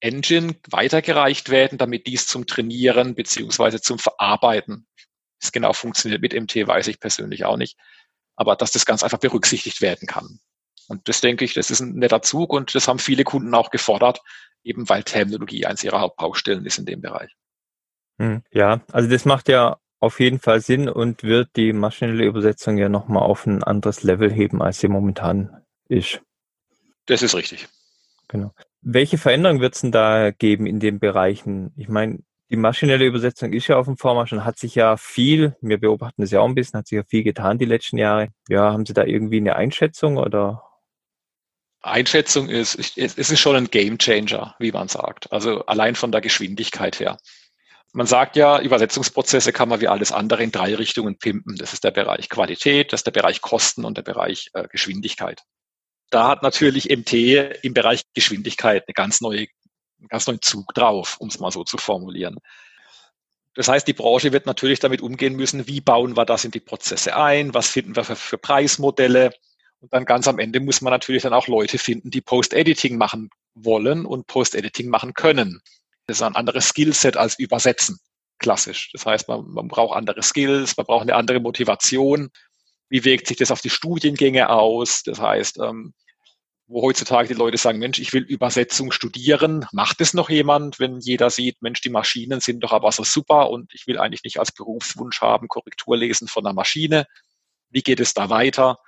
Engine 0.00 0.56
weitergereicht 0.68 1.48
werden, 1.48 1.78
damit 1.78 2.06
dies 2.06 2.26
zum 2.26 2.46
Trainieren 2.46 3.14
beziehungsweise 3.14 3.80
zum 3.80 3.98
Verarbeiten 3.98 4.86
es 5.40 5.52
genau 5.52 5.72
funktioniert 5.72 6.22
mit 6.22 6.34
MT, 6.34 6.66
weiß 6.66 6.88
ich 6.88 7.00
persönlich 7.00 7.44
auch 7.44 7.56
nicht. 7.56 7.76
Aber 8.36 8.56
dass 8.56 8.72
das 8.72 8.86
ganz 8.86 9.02
einfach 9.02 9.18
berücksichtigt 9.18 9.80
werden 9.80 10.06
kann. 10.06 10.40
Und 10.88 11.08
das 11.08 11.20
denke 11.20 11.44
ich, 11.44 11.54
das 11.54 11.70
ist 11.70 11.80
ein 11.80 11.94
netter 11.94 12.22
Zug 12.22 12.52
und 12.52 12.74
das 12.74 12.88
haben 12.88 12.98
viele 12.98 13.24
Kunden 13.24 13.54
auch 13.54 13.70
gefordert, 13.70 14.20
eben 14.64 14.88
weil 14.88 15.02
Terminologie 15.02 15.66
eins 15.66 15.84
ihrer 15.84 16.00
Hauptbaustellen 16.00 16.64
ist 16.64 16.78
in 16.78 16.86
dem 16.86 17.00
Bereich. 17.00 17.36
Hm, 18.18 18.42
ja, 18.52 18.80
also 18.90 19.08
das 19.08 19.24
macht 19.24 19.48
ja 19.48 19.78
auf 20.00 20.20
jeden 20.20 20.38
Fall 20.38 20.60
Sinn 20.60 20.88
und 20.88 21.22
wird 21.22 21.50
die 21.56 21.72
maschinelle 21.72 22.24
Übersetzung 22.24 22.78
ja 22.78 22.88
nochmal 22.88 23.22
auf 23.22 23.46
ein 23.46 23.62
anderes 23.62 24.02
Level 24.02 24.32
heben, 24.32 24.62
als 24.62 24.80
sie 24.80 24.88
momentan 24.88 25.64
ist. 25.88 26.20
Das 27.06 27.22
ist 27.22 27.34
richtig. 27.34 27.68
Genau. 28.28 28.52
Welche 28.80 29.18
Veränderungen 29.18 29.60
wird 29.60 29.74
es 29.74 29.80
denn 29.80 29.92
da 29.92 30.30
geben 30.30 30.66
in 30.66 30.78
den 30.78 31.00
Bereichen? 31.00 31.72
Ich 31.76 31.88
meine, 31.88 32.20
die 32.50 32.56
maschinelle 32.56 33.04
Übersetzung 33.04 33.52
ist 33.52 33.66
ja 33.66 33.76
auf 33.76 33.86
dem 33.86 33.96
Vormarsch 33.96 34.32
und 34.32 34.44
hat 34.44 34.58
sich 34.58 34.74
ja 34.74 34.96
viel, 34.96 35.56
wir 35.60 35.78
beobachten 35.78 36.22
das 36.22 36.30
ja 36.30 36.40
auch 36.40 36.48
ein 36.48 36.54
bisschen, 36.54 36.78
hat 36.78 36.86
sich 36.86 36.96
ja 36.96 37.04
viel 37.04 37.22
getan 37.22 37.58
die 37.58 37.66
letzten 37.66 37.98
Jahre. 37.98 38.28
Ja, 38.48 38.72
haben 38.72 38.86
Sie 38.86 38.94
da 38.94 39.04
irgendwie 39.04 39.36
eine 39.38 39.56
Einschätzung 39.56 40.16
oder? 40.16 40.62
Einschätzung 41.80 42.48
ist, 42.48 42.76
es 42.96 43.16
ist 43.16 43.38
schon 43.38 43.56
ein 43.56 43.70
Game 43.70 43.98
Changer, 43.98 44.54
wie 44.58 44.72
man 44.72 44.88
sagt. 44.88 45.30
Also 45.32 45.64
allein 45.66 45.94
von 45.94 46.10
der 46.10 46.20
Geschwindigkeit 46.20 46.98
her. 46.98 47.18
Man 47.92 48.06
sagt 48.06 48.36
ja, 48.36 48.60
Übersetzungsprozesse 48.60 49.52
kann 49.52 49.68
man 49.68 49.80
wie 49.80 49.88
alles 49.88 50.12
andere 50.12 50.42
in 50.42 50.52
drei 50.52 50.74
Richtungen 50.74 51.18
pimpen. 51.18 51.56
Das 51.56 51.72
ist 51.72 51.84
der 51.84 51.90
Bereich 51.90 52.28
Qualität, 52.28 52.92
das 52.92 53.00
ist 53.00 53.06
der 53.06 53.12
Bereich 53.12 53.40
Kosten 53.40 53.84
und 53.84 53.96
der 53.96 54.02
Bereich 54.02 54.50
äh, 54.54 54.68
Geschwindigkeit. 54.68 55.42
Da 56.10 56.28
hat 56.28 56.42
natürlich 56.42 56.88
MT 56.90 57.12
im 57.62 57.74
Bereich 57.74 58.02
Geschwindigkeit 58.14 58.84
eine 58.86 58.94
ganz 58.94 59.20
neue, 59.20 59.46
einen 59.98 60.08
ganz 60.08 60.26
neuen 60.26 60.42
Zug 60.42 60.74
drauf, 60.74 61.16
um 61.18 61.28
es 61.28 61.38
mal 61.38 61.50
so 61.50 61.64
zu 61.64 61.78
formulieren. 61.78 62.38
Das 63.54 63.66
heißt, 63.68 63.88
die 63.88 63.92
Branche 63.92 64.32
wird 64.32 64.46
natürlich 64.46 64.78
damit 64.78 65.00
umgehen 65.00 65.34
müssen, 65.34 65.66
wie 65.66 65.80
bauen 65.80 66.16
wir 66.16 66.24
das 66.24 66.44
in 66.44 66.52
die 66.52 66.60
Prozesse 66.60 67.16
ein, 67.16 67.54
was 67.54 67.68
finden 67.68 67.96
wir 67.96 68.04
für, 68.04 68.14
für 68.14 68.38
Preismodelle. 68.38 69.32
Und 69.80 69.92
dann 69.92 70.04
ganz 70.04 70.28
am 70.28 70.38
Ende 70.38 70.60
muss 70.60 70.80
man 70.80 70.92
natürlich 70.92 71.22
dann 71.22 71.32
auch 71.32 71.48
Leute 71.48 71.78
finden, 71.78 72.10
die 72.10 72.20
Post-Editing 72.20 72.96
machen 72.96 73.30
wollen 73.54 74.06
und 74.06 74.26
Post-Editing 74.26 74.88
machen 74.88 75.14
können. 75.14 75.60
Das 76.06 76.18
ist 76.18 76.22
ein 76.22 76.36
anderes 76.36 76.68
Skillset 76.68 77.16
als 77.16 77.38
Übersetzen, 77.38 77.98
klassisch. 78.38 78.90
Das 78.92 79.04
heißt, 79.04 79.28
man, 79.28 79.48
man 79.50 79.68
braucht 79.68 79.96
andere 79.96 80.22
Skills, 80.22 80.76
man 80.76 80.86
braucht 80.86 81.02
eine 81.02 81.16
andere 81.16 81.40
Motivation. 81.40 82.30
Wie 82.88 83.04
wirkt 83.04 83.26
sich 83.26 83.36
das 83.36 83.50
auf 83.50 83.60
die 83.60 83.70
Studiengänge 83.70 84.50
aus? 84.50 85.02
Das 85.02 85.20
heißt, 85.20 85.58
ähm, 85.58 85.94
wo 86.68 86.82
heutzutage 86.82 87.28
die 87.28 87.34
Leute 87.34 87.56
sagen, 87.56 87.78
Mensch, 87.78 87.98
ich 87.98 88.12
will 88.12 88.22
Übersetzung 88.22 88.92
studieren, 88.92 89.66
macht 89.72 90.02
es 90.02 90.12
noch 90.12 90.28
jemand, 90.28 90.78
wenn 90.78 91.00
jeder 91.00 91.30
sieht, 91.30 91.62
Mensch, 91.62 91.80
die 91.80 91.88
Maschinen 91.88 92.40
sind 92.40 92.60
doch 92.60 92.72
aber 92.72 92.92
so 92.92 93.04
super 93.04 93.48
und 93.48 93.72
ich 93.74 93.86
will 93.86 93.98
eigentlich 93.98 94.22
nicht 94.22 94.38
als 94.38 94.52
Berufswunsch 94.52 95.22
haben, 95.22 95.48
Korrektur 95.48 95.96
lesen 95.96 96.28
von 96.28 96.44
einer 96.44 96.52
Maschine. 96.52 97.06
Wie 97.70 97.80
geht 97.80 98.00
es 98.00 98.12
da 98.12 98.28
weiter? 98.28 98.78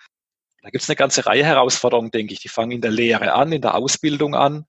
Da 0.63 0.69
gibt 0.69 0.83
es 0.83 0.91
eine 0.91 0.97
ganze 0.97 1.25
Reihe 1.25 1.45
Herausforderungen, 1.45 2.11
denke 2.11 2.35
ich. 2.35 2.41
Die 2.41 2.51
fangen 2.51 2.73
in 2.73 2.83
der 2.83 2.91
Lehre 2.91 3.33
an, 3.33 3.51
in 3.51 3.63
der 3.63 3.75
Ausbildung 3.75 4.35
an 4.35 4.67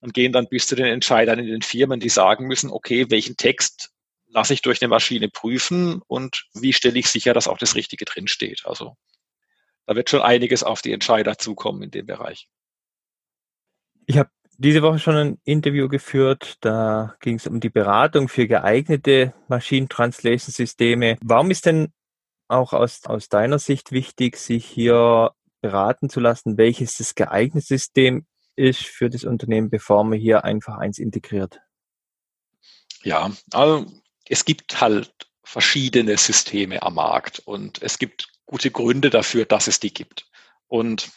und 0.00 0.12
gehen 0.12 0.32
dann 0.32 0.46
bis 0.48 0.66
zu 0.66 0.76
den 0.76 0.84
Entscheidern 0.84 1.38
in 1.38 1.46
den 1.46 1.62
Firmen, 1.62 1.98
die 1.98 2.10
sagen 2.10 2.46
müssen, 2.46 2.70
okay, 2.70 3.06
welchen 3.08 3.38
Text 3.38 3.90
lasse 4.26 4.52
ich 4.52 4.60
durch 4.60 4.82
eine 4.82 4.90
Maschine 4.90 5.30
prüfen 5.30 6.02
und 6.06 6.44
wie 6.52 6.74
stelle 6.74 6.98
ich 6.98 7.08
sicher, 7.08 7.32
dass 7.32 7.48
auch 7.48 7.56
das 7.56 7.74
Richtige 7.74 8.04
drinsteht. 8.04 8.62
Also 8.66 8.98
da 9.86 9.96
wird 9.96 10.10
schon 10.10 10.22
einiges 10.22 10.62
auf 10.62 10.82
die 10.82 10.92
Entscheider 10.92 11.38
zukommen 11.38 11.82
in 11.82 11.90
dem 11.90 12.06
Bereich. 12.06 12.48
Ich 14.06 14.18
habe 14.18 14.30
diese 14.58 14.82
Woche 14.82 14.98
schon 14.98 15.16
ein 15.16 15.40
Interview 15.44 15.88
geführt. 15.88 16.56
Da 16.60 17.16
ging 17.20 17.36
es 17.36 17.46
um 17.46 17.60
die 17.60 17.70
Beratung 17.70 18.28
für 18.28 18.46
geeignete 18.46 19.34
Machine 19.48 19.88
Translation 19.88 20.52
Systeme. 20.52 21.16
Warum 21.22 21.50
ist 21.50 21.66
denn 21.66 21.92
auch 22.48 22.72
aus, 22.72 23.04
aus 23.06 23.28
deiner 23.28 23.58
Sicht 23.58 23.92
wichtig, 23.92 24.36
sich 24.36 24.64
hier 24.64 25.32
beraten 25.60 26.08
zu 26.08 26.20
lassen, 26.20 26.58
welches 26.58 26.98
das 26.98 27.14
geeignete 27.14 27.66
System 27.66 28.26
ist 28.54 28.82
für 28.84 29.10
das 29.10 29.24
Unternehmen, 29.24 29.70
bevor 29.70 30.04
man 30.04 30.18
hier 30.18 30.44
einfach 30.44 30.76
eins 30.76 30.98
integriert? 30.98 31.60
Ja, 33.02 33.30
also 33.52 33.86
es 34.28 34.44
gibt 34.44 34.80
halt 34.80 35.12
verschiedene 35.42 36.16
Systeme 36.16 36.82
am 36.82 36.94
Markt 36.94 37.40
und 37.40 37.82
es 37.82 37.98
gibt 37.98 38.33
gute 38.46 38.70
Gründe 38.70 39.10
dafür, 39.10 39.44
dass 39.44 39.66
es 39.66 39.80
die 39.80 39.92
gibt. 39.92 40.26
Und 40.68 41.10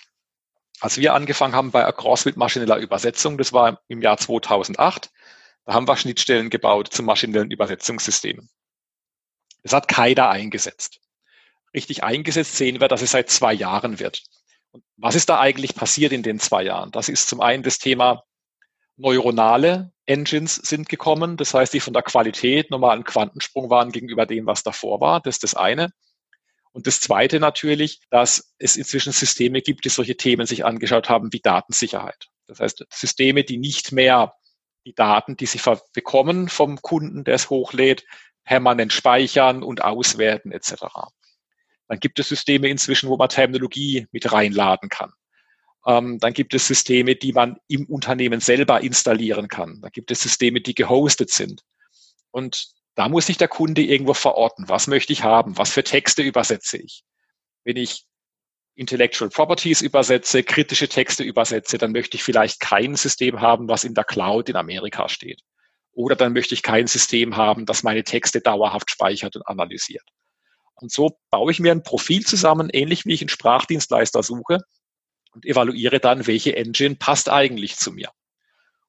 als 0.80 0.98
wir 0.98 1.14
angefangen 1.14 1.56
haben 1.56 1.72
bei 1.72 1.86
Across 1.86 2.26
mit 2.26 2.38
maschineller 2.38 2.78
Übersetzung, 2.78 3.38
das 3.38 3.54
war 3.54 3.82
im 3.88 4.02
Jahr 4.02 4.18
2008, 4.18 5.12
da 5.66 5.74
haben 5.74 5.88
wir 5.88 5.98
Schnittstellen 5.98 6.50
gebaut 6.50 6.90
zum 6.94 7.06
maschinellen 7.06 7.52
Übersetzungssystem. 7.52 8.48
Das 9.64 9.74
hat 9.74 9.88
keiner 9.88 10.30
eingesetzt. 10.30 11.02
Richtig 11.74 12.04
eingesetzt 12.04 12.56
sehen 12.56 12.80
wir, 12.80 12.88
dass 12.88 13.02
es 13.02 13.12
seit 13.12 13.30
zwei 13.30 13.54
Jahren 13.54 14.00
wird. 14.00 14.24
Was 14.96 15.16
ist 15.16 15.30
da 15.30 15.40
eigentlich 15.40 15.76
passiert 15.76 16.14
in 16.14 16.24
den 16.24 16.40
zwei 16.40 16.64
Jahren? 16.64 16.92
Das 16.92 17.10
ist 17.10 17.28
zum 17.28 17.42
einen 17.42 17.64
das 17.64 17.80
Thema 17.80 18.24
neuronale 18.96 19.92
Engines 20.06 20.56
sind 20.56 20.90
gekommen. 20.90 21.38
Das 21.38 21.54
heißt, 21.54 21.74
die 21.74 21.80
von 21.80 21.94
der 21.94 22.04
Qualität 22.04 22.72
nochmal 22.72 22.96
ein 22.96 23.04
Quantensprung 23.04 23.70
waren 23.70 23.92
gegenüber 23.92 24.26
dem, 24.26 24.46
was 24.46 24.64
davor 24.64 25.02
war. 25.02 25.20
Das 25.22 25.36
ist 25.36 25.44
das 25.44 25.54
eine. 25.56 25.92
Und 26.78 26.86
das 26.86 27.00
zweite 27.00 27.40
natürlich, 27.40 28.02
dass 28.12 28.54
es 28.60 28.76
inzwischen 28.76 29.12
Systeme 29.12 29.64
gibt, 29.64 29.84
die 29.86 29.90
solche 29.90 30.16
Themen 30.16 30.46
sich 30.46 30.64
angeschaut 30.64 31.10
haben 31.10 31.34
wie 31.34 31.40
Datensicherheit. 31.40 32.28
Das 32.46 32.60
heißt, 32.60 32.86
Systeme, 32.92 33.44
die 33.44 33.58
nicht 33.58 33.92
mehr 33.94 34.36
die 34.86 34.94
Daten, 34.94 35.36
die 35.36 35.48
sie 35.48 35.60
bekommen 35.92 36.50
vom 36.50 36.80
Kunden, 36.80 37.24
der 37.24 37.34
es 37.34 37.50
hochlädt, 37.50 38.06
permanent 38.44 38.94
speichern 38.94 39.64
und 39.64 39.84
auswerten 39.84 40.52
etc. 40.52 40.74
Dann 41.88 42.00
gibt 42.00 42.20
es 42.20 42.30
Systeme 42.30 42.68
inzwischen, 42.68 43.10
wo 43.10 43.18
man 43.18 43.30
Terminologie 43.30 44.06
mit 44.12 44.32
reinladen 44.32 44.90
kann. 44.90 45.14
Ähm, 45.88 46.20
dann 46.20 46.34
gibt 46.34 46.54
es 46.54 46.68
Systeme, 46.68 47.16
die 47.16 47.34
man 47.34 47.58
im 47.68 47.88
Unternehmen 47.88 48.40
selber 48.40 48.82
installieren 48.82 49.48
kann. 49.48 49.82
Dann 49.82 49.92
gibt 49.92 50.12
es 50.12 50.22
Systeme, 50.22 50.62
die 50.62 50.76
gehostet 50.76 51.32
sind. 51.32 51.64
Und 52.30 52.77
da 52.98 53.10
muss 53.10 53.27
sich 53.27 53.38
der 53.38 53.48
Kunde 53.48 53.84
irgendwo 53.84 54.16
verorten. 54.16 54.70
Was 54.70 54.88
möchte 54.88 55.13
ich 55.13 55.24
haben? 55.24 55.56
Was 55.56 55.72
für 55.72 55.84
Texte 55.84 56.24
übersetze 56.24 56.77
ich? 56.77 57.04
Wenn 57.63 57.77
ich 57.77 58.06
Intellectual 58.74 59.30
Properties 59.30 59.84
übersetze, 59.84 60.42
kritische 60.42 60.89
Texte 60.89 61.24
übersetze, 61.24 61.77
dann 61.77 61.92
möchte 61.92 62.18
ich 62.18 62.24
vielleicht 62.24 62.60
kein 62.60 62.96
System 62.96 63.39
haben, 63.39 63.68
was 63.68 63.84
in 63.84 63.94
der 63.94 64.04
Cloud 64.04 64.50
in 64.50 64.56
Amerika 64.56 65.10
steht. 65.10 65.42
Oder 65.92 66.16
dann 66.16 66.34
möchte 66.34 66.56
ich 66.56 66.63
kein 66.63 66.88
System 66.88 67.38
haben, 67.38 67.68
das 67.68 67.84
meine 67.84 68.04
Texte 68.04 68.42
dauerhaft 68.42 68.89
speichert 68.89 69.36
und 69.36 69.48
analysiert. 69.48 70.06
Und 70.74 70.92
so 70.92 71.20
baue 71.30 71.51
ich 71.51 71.60
mir 71.60 71.74
ein 71.74 71.84
Profil 71.84 72.25
zusammen, 72.25 72.70
ähnlich 72.74 73.06
wie 73.06 73.13
ich 73.13 73.22
einen 73.22 73.30
Sprachdienstleister 73.30 74.24
suche 74.24 74.62
und 75.34 75.46
evaluiere 75.46 76.00
dann, 76.00 76.25
welche 76.25 76.56
Engine 76.56 76.96
passt 76.96 77.30
eigentlich 77.30 77.77
zu 77.77 77.92
mir. 77.92 78.10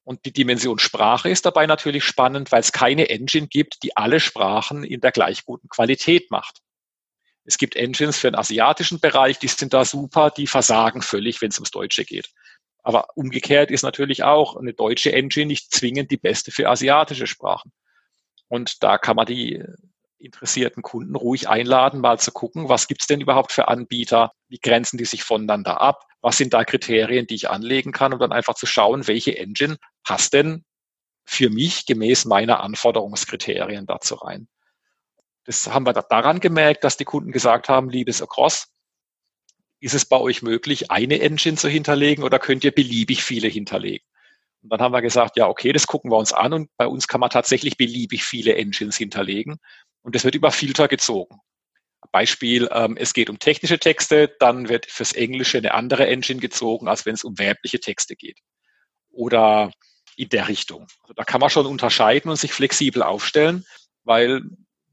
Und 0.09 0.25
die 0.25 0.33
Dimension 0.33 0.79
Sprache 0.79 1.29
ist 1.29 1.45
dabei 1.45 1.67
natürlich 1.67 2.03
spannend, 2.03 2.51
weil 2.51 2.61
es 2.61 2.71
keine 2.71 3.11
Engine 3.11 3.45
gibt, 3.45 3.83
die 3.83 3.95
alle 3.95 4.19
Sprachen 4.19 4.83
in 4.83 5.01
der 5.01 5.11
gleich 5.11 5.45
guten 5.45 5.69
Qualität 5.69 6.31
macht. 6.31 6.61
Es 7.43 7.59
gibt 7.59 7.75
Engines 7.75 8.17
für 8.17 8.31
den 8.31 8.39
asiatischen 8.39 8.99
Bereich, 8.99 9.37
die 9.37 9.47
sind 9.47 9.71
da 9.71 9.85
super, 9.85 10.31
die 10.31 10.47
versagen 10.47 11.03
völlig, 11.03 11.43
wenn 11.43 11.49
es 11.49 11.59
ums 11.59 11.69
Deutsche 11.69 12.05
geht. 12.05 12.31
Aber 12.81 13.05
umgekehrt 13.13 13.69
ist 13.69 13.83
natürlich 13.83 14.23
auch 14.23 14.55
eine 14.55 14.73
deutsche 14.73 15.13
Engine 15.13 15.45
nicht 15.45 15.71
zwingend 15.71 16.09
die 16.09 16.17
beste 16.17 16.51
für 16.51 16.67
asiatische 16.67 17.27
Sprachen. 17.27 17.71
Und 18.47 18.81
da 18.81 18.97
kann 18.97 19.15
man 19.15 19.27
die 19.27 19.63
interessierten 20.17 20.81
Kunden 20.81 21.15
ruhig 21.15 21.49
einladen, 21.49 22.01
mal 22.01 22.17
zu 22.17 22.31
gucken, 22.31 22.67
was 22.67 22.87
gibt's 22.87 23.05
denn 23.05 23.21
überhaupt 23.21 23.51
für 23.51 23.67
Anbieter, 23.67 24.31
wie 24.47 24.57
grenzen 24.57 24.97
die 24.97 25.05
sich 25.05 25.21
voneinander 25.21 25.81
ab, 25.81 26.08
was 26.21 26.37
sind 26.37 26.53
da 26.53 26.63
Kriterien, 26.63 27.27
die 27.27 27.35
ich 27.35 27.49
anlegen 27.49 27.91
kann, 27.91 28.13
um 28.13 28.19
dann 28.19 28.31
einfach 28.31 28.55
zu 28.55 28.65
schauen, 28.65 29.07
welche 29.07 29.37
Engine 29.37 29.77
passt 30.03 30.33
denn 30.33 30.65
für 31.25 31.49
mich 31.49 31.85
gemäß 31.85 32.25
meiner 32.25 32.61
Anforderungskriterien 32.61 33.85
dazu 33.85 34.15
rein. 34.15 34.47
Das 35.45 35.67
haben 35.67 35.85
wir 35.85 35.93
daran 35.93 36.39
gemerkt, 36.39 36.83
dass 36.83 36.97
die 36.97 37.05
Kunden 37.05 37.31
gesagt 37.31 37.69
haben, 37.69 37.89
liebes 37.89 38.21
Across, 38.21 38.67
ist 39.79 39.93
es 39.93 40.05
bei 40.05 40.17
euch 40.17 40.41
möglich, 40.41 40.91
eine 40.91 41.21
Engine 41.21 41.55
zu 41.55 41.69
hinterlegen 41.69 42.23
oder 42.23 42.39
könnt 42.39 42.63
ihr 42.63 42.71
beliebig 42.71 43.23
viele 43.23 43.47
hinterlegen? 43.47 44.05
Und 44.61 44.71
dann 44.71 44.81
haben 44.81 44.91
wir 44.91 45.01
gesagt, 45.01 45.37
ja, 45.37 45.47
okay, 45.47 45.71
das 45.71 45.87
gucken 45.87 46.11
wir 46.11 46.17
uns 46.17 46.33
an 46.33 46.51
und 46.51 46.69
bei 46.75 46.85
uns 46.85 47.07
kann 47.07 47.21
man 47.21 47.29
tatsächlich 47.29 47.77
beliebig 47.77 48.23
viele 48.23 48.55
Engines 48.55 48.97
hinterlegen. 48.97 49.57
Und 50.01 50.15
das 50.15 50.25
wird 50.25 50.35
über 50.35 50.51
Filter 50.51 50.87
gezogen. 50.87 51.39
Beispiel, 52.11 52.69
ähm, 52.71 52.97
es 52.97 53.13
geht 53.13 53.29
um 53.29 53.39
technische 53.39 53.79
Texte, 53.79 54.33
dann 54.39 54.69
wird 54.69 54.85
fürs 54.85 55.13
Englische 55.13 55.57
eine 55.57 55.73
andere 55.73 56.07
Engine 56.07 56.39
gezogen, 56.39 56.87
als 56.87 57.05
wenn 57.05 57.13
es 57.13 57.23
um 57.23 57.37
werbliche 57.37 57.79
Texte 57.79 58.15
geht. 58.15 58.39
Oder 59.11 59.71
in 60.15 60.29
der 60.29 60.47
Richtung. 60.47 60.87
Also 61.03 61.13
da 61.15 61.23
kann 61.23 61.39
man 61.39 61.49
schon 61.49 61.65
unterscheiden 61.65 62.29
und 62.29 62.37
sich 62.37 62.53
flexibel 62.53 63.03
aufstellen, 63.03 63.65
weil, 64.03 64.41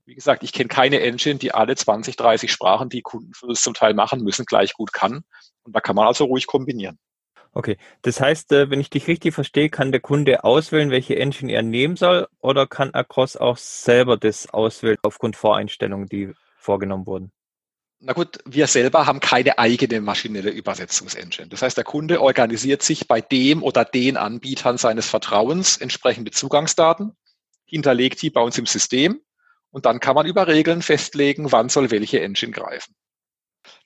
wie 0.05 0.15
gesagt, 0.15 0.43
ich 0.45 0.53
kenne 0.53 0.69
keine 0.69 1.01
Engine, 1.01 1.37
die 1.37 1.53
alle 1.53 1.75
20, 1.75 2.17
30 2.17 2.53
Sprachen, 2.53 2.89
die 2.89 3.03
Kunden 3.03 3.35
für 3.35 3.49
das 3.49 3.63
zum 3.63 3.75
Teil 3.75 3.95
machen 3.95 4.23
müssen, 4.23 4.47
gleich 4.47 4.73
gut 4.75 4.93
kann. 4.93 5.25
Und 5.65 5.75
da 5.75 5.81
kann 5.81 5.97
man 5.97 6.07
also 6.07 6.25
ruhig 6.25 6.47
kombinieren. 6.47 6.99
Okay, 7.53 7.79
das 8.03 8.21
heißt, 8.21 8.53
äh, 8.53 8.71
wenn 8.71 8.81
ich 8.81 8.91
dich 8.91 9.09
richtig 9.09 9.33
verstehe, 9.33 9.71
kann 9.71 9.91
der 9.91 10.03
Kunde 10.03 10.45
auswählen, 10.45 10.91
welche 10.91 11.17
Engine 11.17 11.53
er 11.53 11.63
nehmen 11.63 11.97
soll, 11.97 12.29
oder 12.39 12.67
kann 12.67 12.93
Across 12.93 13.39
auch 13.39 13.57
selber 13.57 14.19
das 14.19 14.51
auswählen 14.51 14.99
aufgrund 15.03 15.37
Voreinstellungen, 15.37 16.07
die 16.07 16.35
vorgenommen 16.67 17.07
wurden? 17.07 17.33
Na 17.99 18.13
gut, 18.13 18.39
wir 18.45 18.67
selber 18.67 19.07
haben 19.07 19.21
keine 19.21 19.59
eigene 19.59 20.03
maschinelle 20.03 20.51
Übersetzungsengine. 20.51 21.49
Das 21.49 21.63
heißt, 21.63 21.79
der 21.79 21.85
Kunde 21.85 22.21
organisiert 22.21 22.83
sich 22.83 23.09
bei 23.09 23.23
dem 23.23 23.63
oder 23.63 23.87
den 23.87 24.19
Anbietern 24.19 24.77
seines 24.77 25.09
Vertrauens 25.09 25.79
entsprechende 25.79 26.31
Zugangsdaten, 26.31 27.17
hinterlegt 27.65 28.21
die 28.21 28.29
bei 28.29 28.43
uns 28.43 28.59
im 28.59 28.67
System 28.67 29.23
und 29.71 29.87
dann 29.87 30.01
kann 30.01 30.15
man 30.15 30.27
über 30.27 30.47
Regeln 30.47 30.83
festlegen, 30.83 31.53
wann 31.53 31.71
soll 31.71 31.91
welche 31.91 32.21
Engine 32.21 32.53
greifen. 32.53 32.95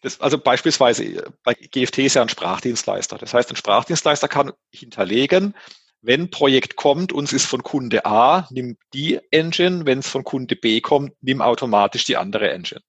Das, 0.03 0.21
also 0.21 0.39
beispielsweise 0.39 1.33
bei 1.45 1.55
GFT 1.55 1.99
ist 1.99 2.15
ja 2.15 2.23
ein 2.23 2.29
Sprachdienstleister. 2.29 3.17
Das 3.17 3.33
heißt, 3.33 3.51
ein 3.51 3.57
Sprachdienstleister 3.57 4.29
kann 4.29 4.53
hinterlegen, 4.73 5.55
wenn 6.03 6.31
Projekt 6.31 6.77
kommt, 6.77 7.13
uns 7.13 7.33
ist 7.33 7.47
von 7.47 7.63
Kunde 7.63 8.07
A, 8.07 8.47
nimm 8.51 8.77
die 8.95 9.21
Engine, 9.31 9.85
wenn 9.87 9.99
es 9.99 10.09
von 10.09 10.25
Kunde 10.25 10.57
B 10.57 10.81
kommt, 10.81 11.13
nimm 11.21 11.43
automatisch 11.43 12.05
die 12.05 12.17
andere 12.17 12.51
Engine. 12.51 12.81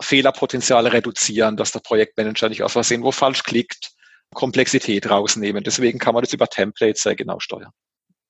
Fehlerpotenziale 0.00 0.92
reduzieren, 0.92 1.56
dass 1.56 1.72
der 1.72 1.80
Projektmanager 1.80 2.48
nicht 2.48 2.62
aus 2.62 2.72
Versehen 2.72 3.02
wo 3.02 3.12
falsch 3.12 3.42
klickt, 3.42 3.92
Komplexität 4.34 5.10
rausnehmen. 5.10 5.62
Deswegen 5.62 5.98
kann 5.98 6.14
man 6.14 6.24
das 6.24 6.32
über 6.32 6.48
Templates 6.48 7.02
sehr 7.02 7.14
genau 7.14 7.38
steuern. 7.38 7.70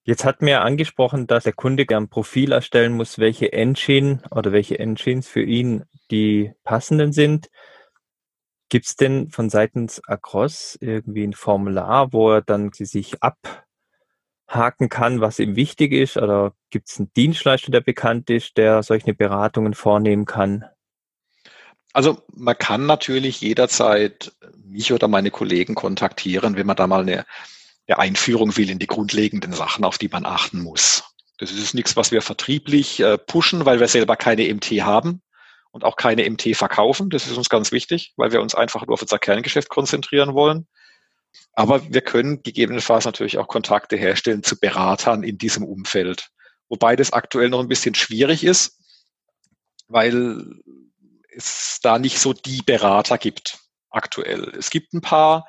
Jetzt 0.04 0.24
hat 0.24 0.42
mir 0.42 0.62
angesprochen, 0.62 1.28
dass 1.28 1.44
der 1.44 1.52
Kunde 1.52 1.86
gern 1.86 2.08
Profil 2.08 2.50
erstellen 2.50 2.92
muss, 2.92 3.18
welche 3.18 3.52
Engine 3.52 4.20
oder 4.32 4.50
welche 4.50 4.80
Engines 4.80 5.28
für 5.28 5.42
ihn 5.42 5.84
die 6.10 6.52
passenden 6.64 7.12
sind. 7.12 7.48
Gibt 8.68 8.86
es 8.86 8.96
denn 8.96 9.30
von 9.30 9.48
seitens 9.48 10.02
Across 10.08 10.76
irgendwie 10.80 11.24
ein 11.24 11.34
Formular, 11.34 12.12
wo 12.12 12.32
er 12.32 12.42
dann 12.42 12.72
sich 12.72 13.22
abhaken 14.52 14.88
kann, 14.88 15.20
was 15.20 15.38
ihm 15.38 15.56
wichtig 15.56 15.92
ist? 15.92 16.16
Oder 16.16 16.52
gibt 16.70 16.88
es 16.88 16.98
einen 16.98 17.12
Dienstleister, 17.14 17.70
der 17.72 17.80
bekannt 17.80 18.30
ist, 18.30 18.56
der 18.56 18.82
solche 18.82 19.14
Beratungen 19.14 19.74
vornehmen 19.74 20.26
kann? 20.26 20.64
Also 21.94 22.22
man 22.34 22.56
kann 22.56 22.86
natürlich 22.86 23.40
jederzeit 23.40 24.32
mich 24.64 24.92
oder 24.92 25.08
meine 25.08 25.30
Kollegen 25.30 25.74
kontaktieren, 25.74 26.56
wenn 26.56 26.66
man 26.66 26.76
da 26.76 26.86
mal 26.86 27.02
eine, 27.02 27.26
eine 27.86 27.98
Einführung 27.98 28.56
will 28.56 28.70
in 28.70 28.78
die 28.78 28.86
grundlegenden 28.86 29.52
Sachen, 29.52 29.84
auf 29.84 29.98
die 29.98 30.08
man 30.08 30.24
achten 30.24 30.60
muss. 30.60 31.04
Das 31.38 31.50
ist 31.50 31.74
nichts, 31.74 31.96
was 31.96 32.12
wir 32.12 32.22
vertrieblich 32.22 33.00
äh, 33.00 33.18
pushen, 33.18 33.66
weil 33.66 33.80
wir 33.80 33.88
selber 33.88 34.16
keine 34.16 34.52
MT 34.52 34.82
haben 34.82 35.22
und 35.70 35.84
auch 35.84 35.96
keine 35.96 36.28
MT 36.28 36.56
verkaufen. 36.56 37.10
Das 37.10 37.26
ist 37.26 37.36
uns 37.36 37.48
ganz 37.48 37.72
wichtig, 37.72 38.12
weil 38.16 38.32
wir 38.32 38.40
uns 38.40 38.54
einfach 38.54 38.86
nur 38.86 38.94
auf 38.94 39.02
unser 39.02 39.18
Kerngeschäft 39.18 39.68
konzentrieren 39.68 40.34
wollen. 40.34 40.66
Aber 41.54 41.92
wir 41.92 42.00
können 42.00 42.42
gegebenenfalls 42.42 43.04
natürlich 43.04 43.38
auch 43.38 43.48
Kontakte 43.48 43.96
herstellen 43.96 44.42
zu 44.42 44.58
Beratern 44.58 45.22
in 45.22 45.38
diesem 45.38 45.64
Umfeld. 45.64 46.28
Wobei 46.68 46.96
das 46.96 47.12
aktuell 47.12 47.50
noch 47.50 47.60
ein 47.60 47.68
bisschen 47.68 47.94
schwierig 47.94 48.44
ist, 48.44 48.78
weil 49.88 50.44
es 51.34 51.78
da 51.82 51.98
nicht 51.98 52.18
so 52.18 52.32
die 52.32 52.62
Berater 52.62 53.18
gibt 53.18 53.58
aktuell. 53.90 54.52
Es 54.56 54.70
gibt 54.70 54.94
ein 54.94 55.02
paar, 55.02 55.46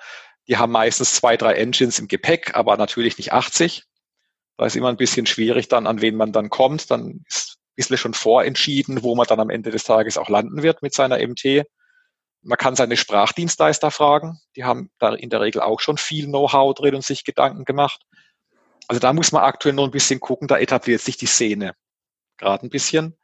die 0.48 0.58
haben 0.58 0.72
meistens 0.72 1.16
zwei, 1.16 1.38
drei 1.38 1.54
Engines 1.54 2.00
im 2.00 2.08
Gepäck, 2.08 2.56
aber 2.56 2.76
natürlich 2.78 3.18
nicht 3.18 3.32
80. 3.32 3.84
Da 4.58 4.66
ist 4.66 4.76
immer 4.76 4.90
ein 4.90 4.98
bisschen 4.98 5.26
schwierig 5.26 5.68
dann, 5.70 5.88
an 5.88 6.02
wen 6.02 6.16
man 6.16 6.32
dann 6.34 6.50
kommt. 6.50 6.92
Dann 6.92 7.24
ist 7.30 7.58
bisschen 7.76 7.98
schon 7.98 8.14
vorentschieden, 8.14 9.04
wo 9.04 9.16
man 9.16 9.26
dann 9.28 9.40
am 9.40 9.50
Ende 9.50 9.72
des 9.72 9.84
Tages 9.84 10.18
auch 10.18 10.30
landen 10.30 10.62
wird 10.62 10.82
mit 10.82 10.94
seiner 10.94 11.26
MT. 11.26 11.66
Man 12.44 12.58
kann 12.58 12.76
seine 12.76 12.98
Sprachdienstleister 12.98 13.90
fragen. 13.90 14.40
Die 14.56 14.66
haben 14.66 14.92
da 15.00 15.14
in 15.14 15.30
der 15.30 15.42
Regel 15.42 15.62
auch 15.62 15.80
schon 15.80 15.98
viel 15.98 16.26
Know-how 16.26 16.74
drin 16.74 16.96
und 16.96 17.06
sich 17.06 17.24
Gedanken 17.24 17.64
gemacht. 17.64 18.02
Also 18.88 19.00
da 19.00 19.14
muss 19.14 19.32
man 19.32 19.44
aktuell 19.44 19.74
noch 19.74 19.86
ein 19.86 19.92
bisschen 19.92 20.20
gucken. 20.20 20.48
Da 20.48 20.58
etabliert 20.58 21.02
sich 21.02 21.18
die 21.18 21.26
Szene 21.26 21.74
gerade 22.38 22.66
ein 22.66 22.70
bisschen. 22.70 23.18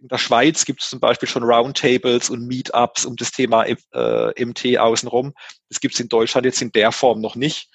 In 0.00 0.08
der 0.08 0.18
Schweiz 0.18 0.64
gibt 0.64 0.82
es 0.82 0.90
zum 0.90 1.00
Beispiel 1.00 1.28
schon 1.28 1.42
Roundtables 1.42 2.30
und 2.30 2.46
Meetups 2.46 3.06
um 3.06 3.16
das 3.16 3.32
Thema 3.32 3.64
äh, 3.64 4.44
MT 4.44 4.78
außenrum. 4.78 5.32
Das 5.68 5.80
gibt 5.80 5.94
es 5.94 6.00
in 6.00 6.08
Deutschland 6.08 6.44
jetzt 6.44 6.62
in 6.62 6.70
der 6.70 6.92
Form 6.92 7.20
noch 7.20 7.34
nicht. 7.34 7.70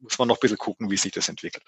Muss 0.00 0.18
man 0.18 0.28
noch 0.28 0.36
ein 0.36 0.40
bisschen 0.40 0.58
gucken, 0.58 0.90
wie 0.90 0.96
sich 0.96 1.12
das 1.12 1.28
entwickelt. 1.28 1.64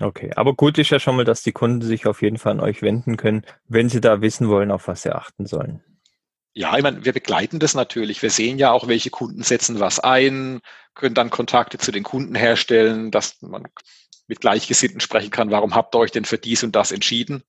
Okay, 0.00 0.32
aber 0.36 0.54
gut 0.54 0.78
ist 0.78 0.90
ja 0.90 0.98
schon 0.98 1.16
mal, 1.16 1.24
dass 1.24 1.42
die 1.42 1.52
Kunden 1.52 1.82
sich 1.82 2.06
auf 2.06 2.22
jeden 2.22 2.38
Fall 2.38 2.52
an 2.52 2.60
euch 2.60 2.80
wenden 2.80 3.18
können, 3.18 3.44
wenn 3.66 3.90
sie 3.90 4.00
da 4.00 4.22
wissen 4.22 4.48
wollen, 4.48 4.70
auf 4.70 4.88
was 4.88 5.02
sie 5.02 5.14
achten 5.14 5.44
sollen. 5.46 5.84
Ja, 6.52 6.76
ich 6.76 6.82
meine, 6.82 7.04
wir 7.04 7.12
begleiten 7.12 7.60
das 7.60 7.74
natürlich. 7.74 8.22
Wir 8.22 8.30
sehen 8.30 8.58
ja 8.58 8.72
auch, 8.72 8.88
welche 8.88 9.10
Kunden 9.10 9.42
setzen 9.42 9.80
was 9.80 10.00
ein, 10.00 10.60
können 10.94 11.14
dann 11.14 11.30
Kontakte 11.30 11.78
zu 11.78 11.92
den 11.92 12.02
Kunden 12.02 12.34
herstellen, 12.34 13.10
dass 13.10 13.40
man 13.40 13.64
mit 14.26 14.40
Gleichgesinnten 14.40 15.00
sprechen 15.00 15.30
kann. 15.30 15.50
Warum 15.50 15.74
habt 15.74 15.94
ihr 15.94 15.98
euch 15.98 16.10
denn 16.10 16.24
für 16.24 16.38
dies 16.38 16.62
und 16.64 16.74
das 16.74 16.92
entschieden? 16.92 17.44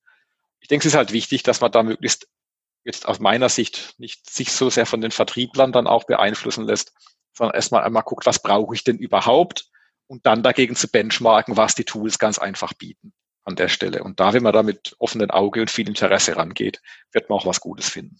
Ich 0.59 0.67
denke, 0.67 0.87
es 0.87 0.93
ist 0.93 0.97
halt 0.97 1.11
wichtig, 1.11 1.43
dass 1.43 1.61
man 1.61 1.71
da 1.71 1.81
möglichst 1.83 2.27
jetzt 2.83 3.07
aus 3.07 3.19
meiner 3.19 3.49
Sicht 3.49 3.95
nicht 3.97 4.29
sich 4.29 4.51
so 4.51 4.69
sehr 4.69 4.85
von 4.85 5.01
den 5.01 5.11
Vertrieblern 5.11 5.71
dann 5.71 5.87
auch 5.87 6.05
beeinflussen 6.05 6.65
lässt, 6.65 6.93
sondern 7.33 7.55
erstmal 7.55 7.83
einmal 7.83 8.03
guckt, 8.03 8.25
was 8.25 8.41
brauche 8.41 8.75
ich 8.75 8.83
denn 8.83 8.97
überhaupt? 8.97 9.71
und 10.11 10.25
dann 10.25 10.43
dagegen 10.43 10.75
zu 10.75 10.89
benchmarken, 10.89 11.55
was 11.55 11.73
die 11.73 11.85
Tools 11.85 12.19
ganz 12.19 12.37
einfach 12.37 12.73
bieten 12.73 13.13
an 13.45 13.55
der 13.55 13.69
Stelle. 13.69 14.03
Und 14.03 14.19
da, 14.19 14.33
wenn 14.33 14.43
man 14.43 14.51
da 14.51 14.61
mit 14.61 14.93
offenen 14.99 15.31
Auge 15.31 15.61
und 15.61 15.71
viel 15.71 15.87
Interesse 15.87 16.35
rangeht, 16.35 16.81
wird 17.13 17.29
man 17.29 17.39
auch 17.39 17.45
was 17.45 17.61
Gutes 17.61 17.87
finden. 17.87 18.19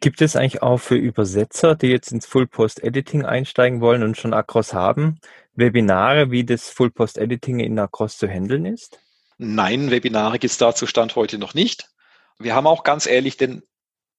Gibt 0.00 0.22
es 0.22 0.34
eigentlich 0.34 0.62
auch 0.62 0.78
für 0.78 0.96
Übersetzer, 0.96 1.74
die 1.74 1.88
jetzt 1.88 2.10
ins 2.10 2.26
Full 2.26 2.46
Post 2.46 2.82
Editing 2.82 3.24
einsteigen 3.24 3.80
wollen 3.80 4.02
und 4.02 4.16
schon 4.16 4.32
Across 4.32 4.72
haben, 4.72 5.20
Webinare, 5.54 6.30
wie 6.30 6.44
das 6.44 6.70
Full 6.70 6.90
Post 6.90 7.18
Editing 7.18 7.60
in 7.60 7.78
Across 7.78 8.18
zu 8.18 8.26
handeln 8.26 8.64
ist? 8.64 8.98
Nein, 9.36 9.90
Webinare 9.90 10.38
gibt 10.38 10.52
es 10.52 10.58
dazu 10.58 10.86
Stand 10.86 11.16
heute 11.16 11.38
noch 11.38 11.54
nicht. 11.54 11.90
Wir 12.38 12.54
haben 12.54 12.66
auch 12.66 12.84
ganz 12.84 13.06
ehrlich 13.06 13.36
den 13.36 13.62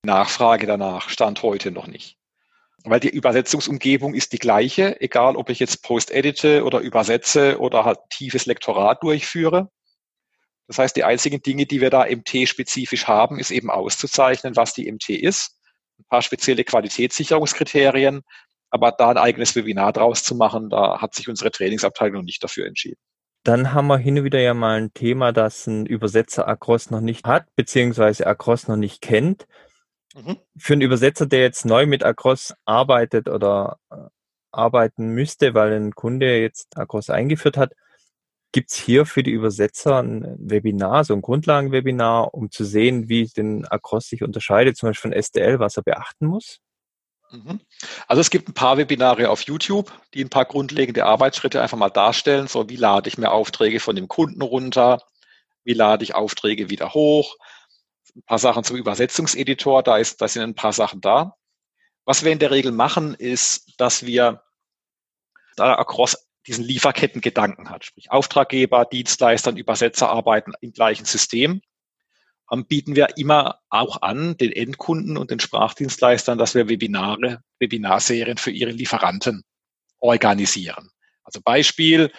Nachfrage 0.04 0.68
danach 0.68 1.10
Stand 1.10 1.42
heute 1.42 1.72
noch 1.72 1.88
nicht 1.88 2.18
weil 2.84 3.00
die 3.00 3.10
Übersetzungsumgebung 3.10 4.14
ist 4.14 4.34
die 4.34 4.40
gleiche, 4.40 5.00
egal 5.02 5.36
ob 5.36 5.50
ich 5.50 5.60
jetzt 5.60 5.84
Post 5.84 6.12
edite 6.12 6.64
oder 6.64 6.80
übersetze 6.80 7.60
oder 7.60 7.86
halt 7.86 8.00
tiefes 8.10 8.46
Lektorat 8.46 9.04
durchführe. 9.04 9.70
Das 10.68 10.80
heißt, 10.80 10.96
die 10.96 11.04
einzigen 11.04 11.42
Dinge, 11.42 11.66
die 11.66 11.82
wir 11.82 11.90
da 11.90 12.06
MT-spezifisch 12.06 13.08
haben, 13.08 13.40
ist 13.40 13.52
eben 13.52 13.70
auszuzeichnen, 13.70 14.56
was 14.56 14.74
die 14.74 14.92
MT 14.92 15.10
ist, 15.10 15.58
ein 16.02 16.10
paar 16.10 16.22
spezielle 16.22 16.64
Qualitätssicherungskriterien, 16.64 18.22
aber 18.70 18.92
da 18.92 19.10
ein 19.10 19.18
eigenes 19.18 19.56
Webinar 19.56 19.94
draus 19.94 20.24
zu 20.24 20.36
machen, 20.36 20.70
da 20.70 21.02
hat 21.02 21.16
sich 21.16 21.30
unsere 21.30 21.52
Trainingsabteilung 21.52 22.16
noch 22.16 22.24
nicht 22.24 22.44
dafür 22.44 22.66
entschieden. 22.66 23.00
Dann 23.44 23.74
haben 23.74 23.88
wir 23.88 23.98
hin 23.98 24.20
und 24.20 24.24
wieder 24.24 24.40
ja 24.40 24.54
mal 24.54 24.80
ein 24.80 24.94
Thema, 24.94 25.32
das 25.32 25.66
ein 25.66 25.86
Übersetzer 25.86 26.48
Across 26.48 26.92
noch 26.92 27.02
nicht 27.02 27.26
hat, 27.26 27.48
beziehungsweise 27.56 28.28
Across 28.28 28.68
noch 28.68 28.76
nicht 28.76 29.02
kennt. 29.02 29.48
Mhm. 30.16 30.38
Für 30.58 30.74
einen 30.74 30.84
Übersetzer, 30.84 31.26
der 31.26 31.42
jetzt 31.42 31.66
neu 31.66 31.86
mit 31.86 32.04
Across 32.04 32.54
arbeitet 32.66 33.30
oder 33.30 33.78
äh, 33.90 33.96
arbeiten 34.52 35.10
müsste, 35.10 35.54
weil 35.54 35.74
ein 35.74 35.96
Kunde 35.96 36.40
jetzt 36.40 36.78
Across 36.78 37.10
eingeführt 37.10 37.58
hat, 37.58 37.74
gibt 38.52 38.72
es 38.72 38.78
hier 38.78 39.06
für 39.06 39.24
die 39.24 39.32
Übersetzer 39.32 40.02
ein 40.02 40.36
Webinar, 40.40 41.04
so 41.04 41.14
ein 41.14 41.22
Grundlagenwebinar, 41.22 42.34
um 42.34 42.52
zu 42.52 42.64
sehen, 42.66 43.10
wie 43.10 43.26
den 43.26 43.66
Across 43.66 44.10
sich 44.10 44.24
unterscheidet, 44.24 44.78
zum 44.78 44.90
Beispiel 44.90 45.12
von 45.12 45.22
STL, 45.22 45.60
was 45.60 45.78
er 45.78 45.84
beachten 45.84 46.26
muss? 46.26 46.60
Mhm. 47.32 47.62
Also 48.08 48.20
es 48.20 48.30
gibt 48.30 48.50
ein 48.50 48.54
paar 48.54 48.78
Webinare 48.78 49.30
auf 49.30 49.44
YouTube, 49.44 49.92
die 50.14 50.24
ein 50.24 50.30
paar 50.30 50.46
grundlegende 50.46 51.06
Arbeitsschritte 51.06 51.62
einfach 51.62 51.78
mal 51.78 51.90
darstellen. 51.90 52.48
So, 52.48 52.68
wie 52.70 52.76
lade 52.76 53.08
ich 53.08 53.18
mir 53.18 53.32
Aufträge 53.32 53.80
von 53.80 53.96
dem 53.96 54.08
Kunden 54.08 54.42
runter? 54.42 55.02
Wie 55.64 55.74
lade 55.74 56.04
ich 56.04 56.16
Aufträge 56.16 56.70
wieder 56.70 56.94
hoch? 56.94 57.38
ein 58.16 58.24
paar 58.24 58.40
Sachen 58.40 58.64
zum 58.64 58.78
Übersetzungseditor, 58.78 59.84
da, 59.84 59.98
ist, 59.98 60.22
da 60.22 60.28
sind 60.28 60.44
ein 60.44 60.56
paar 60.56 60.74
Sachen 60.74 61.02
da. 61.02 61.36
Was 62.06 62.24
wir 62.24 62.32
in 62.32 62.40
der 62.40 62.52
Regel 62.52 62.72
machen, 62.72 63.14
ist, 63.14 63.74
dass 63.78 64.06
wir 64.06 64.44
da 65.56 65.76
Across 65.76 66.28
diesen 66.48 66.64
Lieferkettengedanken 66.64 67.70
hat, 67.70 67.86
sprich 67.86 68.12
Auftraggeber, 68.12 68.86
Dienstleister 68.86 69.52
und 69.52 69.58
Übersetzer 69.58 70.10
arbeiten 70.10 70.54
im 70.62 70.72
gleichen 70.72 71.06
System, 71.06 71.62
ähm, 72.52 72.66
bieten 72.66 72.96
wir 72.96 73.18
immer 73.18 73.60
auch 73.70 74.02
an, 74.02 74.38
den 74.38 74.52
Endkunden 74.52 75.18
und 75.18 75.32
den 75.32 75.40
Sprachdienstleistern, 75.40 76.38
dass 76.38 76.56
wir 76.56 76.68
Webinare, 76.68 77.42
Webinarserien 77.60 78.38
für 78.38 78.52
ihre 78.52 78.72
Lieferanten 78.72 79.44
organisieren. 80.00 80.90
Also 81.24 81.40
Beispiel, 81.42 82.12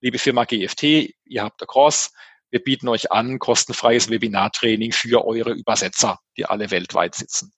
liebe 0.00 0.18
Firma 0.18 0.44
GFT, 0.44 1.14
ihr 1.24 1.42
habt 1.42 1.62
Across, 1.62 2.12
wir 2.50 2.62
bieten 2.62 2.88
euch 2.88 3.10
an, 3.10 3.40
kostenfreies 3.40 4.10
Webinartraining 4.10 4.92
für 4.92 5.24
eure 5.26 5.50
Übersetzer, 5.50 6.20
die 6.36 6.46
alle 6.46 6.70
weltweit 6.70 7.16
sitzen. 7.16 7.52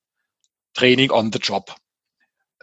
Training 0.72 1.10
on 1.10 1.30
the 1.32 1.38
job. 1.38 1.74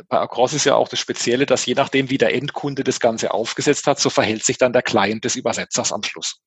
Bei 0.07 0.19
Across 0.19 0.53
ist 0.53 0.65
ja 0.65 0.75
auch 0.75 0.87
das 0.89 0.99
Spezielle, 0.99 1.45
dass 1.45 1.65
je 1.65 1.75
nachdem, 1.75 2.09
wie 2.09 2.17
der 2.17 2.33
Endkunde 2.33 2.83
das 2.83 2.99
Ganze 2.99 3.31
aufgesetzt 3.31 3.85
hat, 3.85 3.99
so 3.99 4.09
verhält 4.09 4.43
sich 4.43 4.57
dann 4.57 4.73
der 4.73 4.81
Client 4.81 5.23
des 5.23 5.35
Übersetzers 5.35 5.91
am 5.91 6.03
Schluss. 6.03 6.39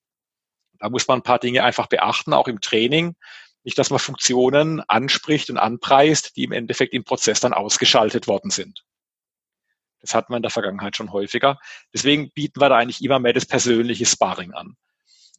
Da 0.78 0.90
muss 0.90 1.06
man 1.06 1.20
ein 1.20 1.22
paar 1.22 1.38
Dinge 1.38 1.62
einfach 1.62 1.86
beachten, 1.86 2.32
auch 2.32 2.48
im 2.48 2.60
Training. 2.60 3.14
Nicht, 3.62 3.78
dass 3.78 3.90
man 3.90 3.98
Funktionen 3.98 4.80
anspricht 4.80 5.48
und 5.50 5.58
anpreist, 5.58 6.36
die 6.36 6.44
im 6.44 6.52
Endeffekt 6.52 6.92
im 6.92 7.04
Prozess 7.04 7.40
dann 7.40 7.54
ausgeschaltet 7.54 8.26
worden 8.26 8.50
sind. 8.50 8.84
Das 10.00 10.14
hatten 10.14 10.32
wir 10.32 10.36
in 10.36 10.42
der 10.42 10.50
Vergangenheit 10.50 10.96
schon 10.96 11.12
häufiger. 11.12 11.58
Deswegen 11.92 12.30
bieten 12.30 12.60
wir 12.60 12.68
da 12.68 12.76
eigentlich 12.76 13.02
immer 13.02 13.18
mehr 13.18 13.32
das 13.32 13.46
persönliche 13.46 14.06
Sparring 14.06 14.52
an. 14.52 14.76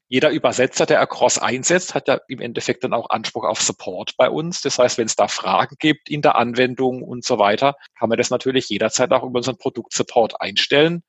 Jeder 0.10 0.30
Übersetzer, 0.30 0.86
der 0.86 1.02
Across 1.02 1.38
einsetzt, 1.38 1.94
hat 1.94 2.08
ja 2.08 2.20
im 2.30 2.40
Endeffekt 2.40 2.84
dann 2.84 2.94
auch 2.94 3.10
Anspruch 3.10 3.44
auf 3.44 3.62
Support 3.62 4.16
bei 4.18 4.30
uns. 4.30 4.62
Das 4.62 4.80
heißt, 4.80 4.98
wenn 4.98 5.08
es 5.08 5.18
da 5.18 5.28
Fragen 5.28 5.76
gibt 5.80 6.10
in 6.10 6.22
der 6.22 6.38
Anwendung 6.38 7.04
und 7.04 7.26
so 7.26 7.40
weiter, 7.40 7.76
kann 8.00 8.08
man 8.08 8.18
das 8.18 8.30
natürlich 8.30 8.70
jederzeit 8.70 9.12
auch 9.12 9.24
über 9.24 9.38
unseren 9.38 9.58
Produktsupport 9.58 10.40
einstellen. 10.42 11.04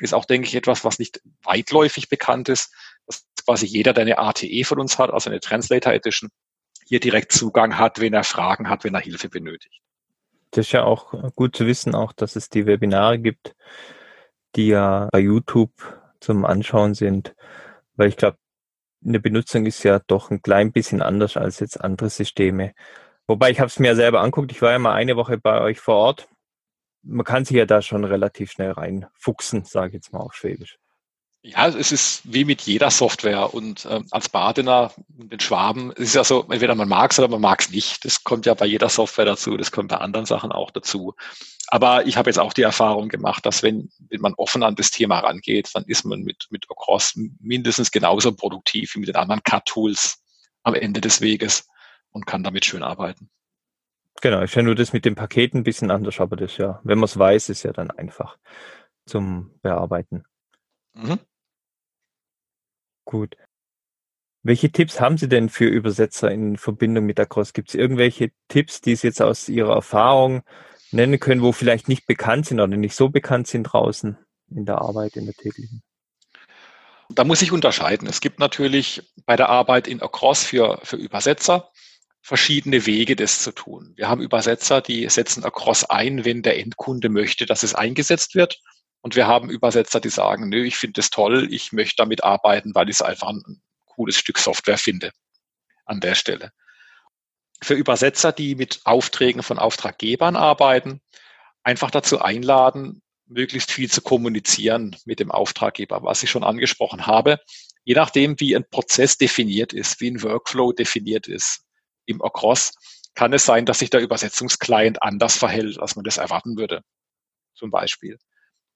Ist 0.00 0.14
auch, 0.14 0.24
denke 0.24 0.48
ich, 0.48 0.54
etwas, 0.54 0.84
was 0.84 0.98
nicht 0.98 1.20
weitläufig 1.42 2.08
bekannt 2.08 2.48
ist, 2.48 2.74
dass 3.06 3.24
quasi 3.44 3.66
jeder, 3.66 3.92
der 3.92 4.02
eine 4.02 4.18
ATE 4.18 4.64
von 4.64 4.80
uns 4.80 4.98
hat, 4.98 5.10
also 5.10 5.30
eine 5.30 5.40
Translator 5.40 5.92
Edition, 5.92 6.30
hier 6.86 7.00
direkt 7.00 7.30
Zugang 7.30 7.78
hat, 7.78 8.00
wenn 8.00 8.14
er 8.14 8.24
Fragen 8.24 8.68
hat, 8.68 8.82
wenn 8.82 8.94
er 8.94 9.00
Hilfe 9.00 9.28
benötigt. 9.28 9.80
Das 10.50 10.66
ist 10.66 10.72
ja 10.72 10.82
auch 10.82 11.14
gut 11.36 11.54
zu 11.54 11.66
wissen, 11.66 11.94
auch 11.94 12.12
dass 12.12 12.34
es 12.34 12.48
die 12.48 12.66
Webinare 12.66 13.20
gibt, 13.20 13.54
die 14.56 14.68
ja 14.68 15.08
bei 15.12 15.20
YouTube 15.20 15.70
zum 16.18 16.44
Anschauen 16.44 16.94
sind, 16.94 17.36
weil 17.94 18.08
ich 18.08 18.16
glaube, 18.16 18.38
eine 19.04 19.20
Benutzung 19.20 19.66
ist 19.66 19.82
ja 19.82 20.00
doch 20.06 20.30
ein 20.30 20.42
klein 20.42 20.72
bisschen 20.72 21.02
anders 21.02 21.36
als 21.36 21.60
jetzt 21.60 21.80
andere 21.80 22.10
Systeme. 22.10 22.74
Wobei 23.26 23.50
ich 23.50 23.60
habe 23.60 23.68
es 23.68 23.78
mir 23.78 23.94
selber 23.96 24.20
anguckt, 24.20 24.52
ich 24.52 24.62
war 24.62 24.72
ja 24.72 24.78
mal 24.78 24.94
eine 24.94 25.16
Woche 25.16 25.38
bei 25.38 25.60
euch 25.60 25.80
vor 25.80 25.96
Ort. 25.96 26.28
Man 27.02 27.24
kann 27.24 27.44
sich 27.44 27.56
ja 27.56 27.66
da 27.66 27.80
schon 27.80 28.04
relativ 28.04 28.50
schnell 28.50 28.72
reinfuchsen, 28.72 29.64
sage 29.64 29.88
ich 29.88 29.94
jetzt 29.94 30.12
mal 30.12 30.20
auf 30.20 30.34
Schwäbisch. 30.34 30.78
Ja, 31.42 31.68
es 31.68 31.90
ist 31.90 32.20
wie 32.30 32.44
mit 32.44 32.60
jeder 32.62 32.90
Software 32.90 33.54
und 33.54 33.86
ähm, 33.90 34.06
als 34.10 34.28
Badener, 34.28 34.92
den 35.08 35.40
Schwaben, 35.40 35.90
es 35.92 36.00
ist 36.08 36.14
ja 36.14 36.22
so, 36.24 36.42
entweder 36.50 36.74
man 36.74 36.88
mag 36.88 37.12
es 37.12 37.18
oder 37.18 37.28
man 37.28 37.40
mag 37.40 37.62
es 37.62 37.70
nicht. 37.70 38.04
Das 38.04 38.24
kommt 38.24 38.44
ja 38.44 38.52
bei 38.52 38.66
jeder 38.66 38.90
Software 38.90 39.24
dazu, 39.24 39.56
das 39.56 39.72
kommt 39.72 39.88
bei 39.88 39.96
anderen 39.96 40.26
Sachen 40.26 40.52
auch 40.52 40.70
dazu. 40.70 41.14
Aber 41.68 42.06
ich 42.06 42.18
habe 42.18 42.28
jetzt 42.28 42.38
auch 42.38 42.52
die 42.52 42.62
Erfahrung 42.62 43.08
gemacht, 43.08 43.46
dass 43.46 43.62
wenn, 43.62 43.90
wenn 44.10 44.20
man 44.20 44.34
offen 44.34 44.62
an 44.62 44.74
das 44.74 44.90
Thema 44.90 45.20
rangeht, 45.20 45.70
dann 45.72 45.84
ist 45.84 46.04
man 46.04 46.20
mit, 46.20 46.48
mit 46.50 46.66
Across 46.68 47.14
mindestens 47.38 47.90
genauso 47.90 48.32
produktiv 48.32 48.94
wie 48.94 48.98
mit 48.98 49.08
den 49.08 49.16
anderen 49.16 49.42
Cut-Tools 49.42 50.22
am 50.62 50.74
Ende 50.74 51.00
des 51.00 51.22
Weges 51.22 51.66
und 52.10 52.26
kann 52.26 52.42
damit 52.42 52.66
schön 52.66 52.82
arbeiten. 52.82 53.30
Genau, 54.20 54.42
ich 54.42 54.50
finde 54.50 54.66
nur 54.66 54.74
das 54.74 54.92
mit 54.92 55.06
den 55.06 55.14
Paketen 55.14 55.60
ein 55.60 55.64
bisschen 55.64 55.90
anders, 55.90 56.20
aber 56.20 56.36
das 56.36 56.58
ja, 56.58 56.80
wenn 56.84 56.98
man 56.98 57.04
es 57.04 57.18
weiß, 57.18 57.48
ist 57.48 57.62
ja 57.62 57.72
dann 57.72 57.90
einfach 57.90 58.36
zum 59.06 59.58
Bearbeiten. 59.62 60.24
Mhm. 60.92 61.18
Gut. 63.10 63.36
Welche 64.44 64.70
Tipps 64.70 65.00
haben 65.00 65.18
Sie 65.18 65.28
denn 65.28 65.48
für 65.48 65.64
Übersetzer 65.64 66.30
in 66.30 66.56
Verbindung 66.56 67.06
mit 67.06 67.18
der 67.18 67.26
Cross? 67.26 67.52
Gibt 67.52 67.70
es 67.70 67.74
irgendwelche 67.74 68.30
Tipps, 68.46 68.80
die 68.80 68.94
Sie 68.94 69.08
jetzt 69.08 69.20
aus 69.20 69.48
Ihrer 69.48 69.74
Erfahrung 69.74 70.42
nennen 70.92 71.18
können, 71.18 71.42
wo 71.42 71.50
vielleicht 71.50 71.88
nicht 71.88 72.06
bekannt 72.06 72.46
sind 72.46 72.60
oder 72.60 72.76
nicht 72.76 72.94
so 72.94 73.08
bekannt 73.08 73.48
sind 73.48 73.64
draußen 73.64 74.16
in 74.54 74.64
der 74.64 74.80
Arbeit, 74.80 75.16
in 75.16 75.24
der 75.24 75.34
täglichen? 75.34 75.82
Da 77.08 77.24
muss 77.24 77.42
ich 77.42 77.50
unterscheiden. 77.50 78.06
Es 78.06 78.20
gibt 78.20 78.38
natürlich 78.38 79.02
bei 79.26 79.34
der 79.34 79.48
Arbeit 79.48 79.88
in 79.88 80.00
Across 80.00 80.44
für, 80.44 80.78
für 80.84 80.96
Übersetzer 80.96 81.72
verschiedene 82.22 82.86
Wege, 82.86 83.16
das 83.16 83.42
zu 83.42 83.50
tun. 83.50 83.92
Wir 83.96 84.08
haben 84.08 84.22
Übersetzer, 84.22 84.80
die 84.82 85.08
setzen 85.08 85.42
Across 85.42 85.90
ein, 85.90 86.24
wenn 86.24 86.42
der 86.42 86.60
Endkunde 86.60 87.08
möchte, 87.08 87.44
dass 87.44 87.64
es 87.64 87.74
eingesetzt 87.74 88.36
wird. 88.36 88.60
Und 89.02 89.16
wir 89.16 89.26
haben 89.26 89.50
Übersetzer, 89.50 90.00
die 90.00 90.10
sagen, 90.10 90.48
nö, 90.48 90.64
ich 90.64 90.76
finde 90.76 91.00
es 91.00 91.10
toll, 91.10 91.48
ich 91.50 91.72
möchte 91.72 91.96
damit 91.96 92.22
arbeiten, 92.22 92.74
weil 92.74 92.88
ich 92.88 92.96
es 92.96 93.02
einfach 93.02 93.28
ein 93.28 93.62
cooles 93.86 94.16
Stück 94.16 94.38
Software 94.38 94.78
finde 94.78 95.12
an 95.86 96.00
der 96.00 96.14
Stelle. 96.14 96.52
Für 97.62 97.74
Übersetzer, 97.74 98.32
die 98.32 98.54
mit 98.54 98.80
Aufträgen 98.84 99.42
von 99.42 99.58
Auftraggebern 99.58 100.36
arbeiten, 100.36 101.00
einfach 101.62 101.90
dazu 101.90 102.20
einladen, 102.20 103.02
möglichst 103.26 103.70
viel 103.70 103.90
zu 103.90 104.02
kommunizieren 104.02 104.96
mit 105.04 105.20
dem 105.20 105.30
Auftraggeber, 105.30 106.02
was 106.02 106.22
ich 106.22 106.30
schon 106.30 106.44
angesprochen 106.44 107.06
habe. 107.06 107.38
Je 107.84 107.94
nachdem, 107.94 108.38
wie 108.40 108.56
ein 108.56 108.68
Prozess 108.68 109.16
definiert 109.18 109.72
ist, 109.72 110.00
wie 110.00 110.10
ein 110.10 110.22
Workflow 110.22 110.72
definiert 110.72 111.28
ist 111.28 111.64
im 112.06 112.22
Across, 112.22 112.72
kann 113.14 113.32
es 113.32 113.44
sein, 113.44 113.66
dass 113.66 113.78
sich 113.78 113.90
der 113.90 114.00
Übersetzungsclient 114.00 115.02
anders 115.02 115.36
verhält, 115.36 115.78
als 115.78 115.96
man 115.96 116.04
das 116.04 116.18
erwarten 116.18 116.56
würde. 116.56 116.82
Zum 117.54 117.70
Beispiel. 117.70 118.18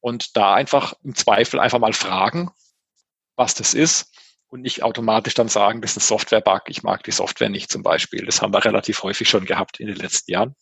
Und 0.05 0.37
da 0.37 0.53
einfach 0.53 0.93
im 1.03 1.15
Zweifel 1.15 1.59
einfach 1.59 1.79
mal 1.79 1.95
fragen, 1.95 2.51
was 3.37 3.55
das 3.55 3.73
ist 3.73 4.13
und 4.49 4.61
nicht 4.61 4.83
automatisch 4.83 5.33
dann 5.33 5.49
sagen, 5.49 5.81
das 5.81 5.93
ist 5.93 5.97
ein 5.97 6.07
Software-Bug, 6.07 6.65
ich 6.67 6.83
mag 6.83 7.03
die 7.05 7.11
Software 7.11 7.49
nicht 7.49 7.73
zum 7.73 7.83
Beispiel. 7.83 8.27
Das 8.27 8.43
haben 8.43 8.53
wir 8.53 8.63
relativ 8.63 9.03
häufig 9.03 9.31
schon 9.31 9.47
gehabt 9.47 9.81
in 9.81 9.87
den 9.87 9.97
letzten 9.97 10.31
Jahren. 10.31 10.57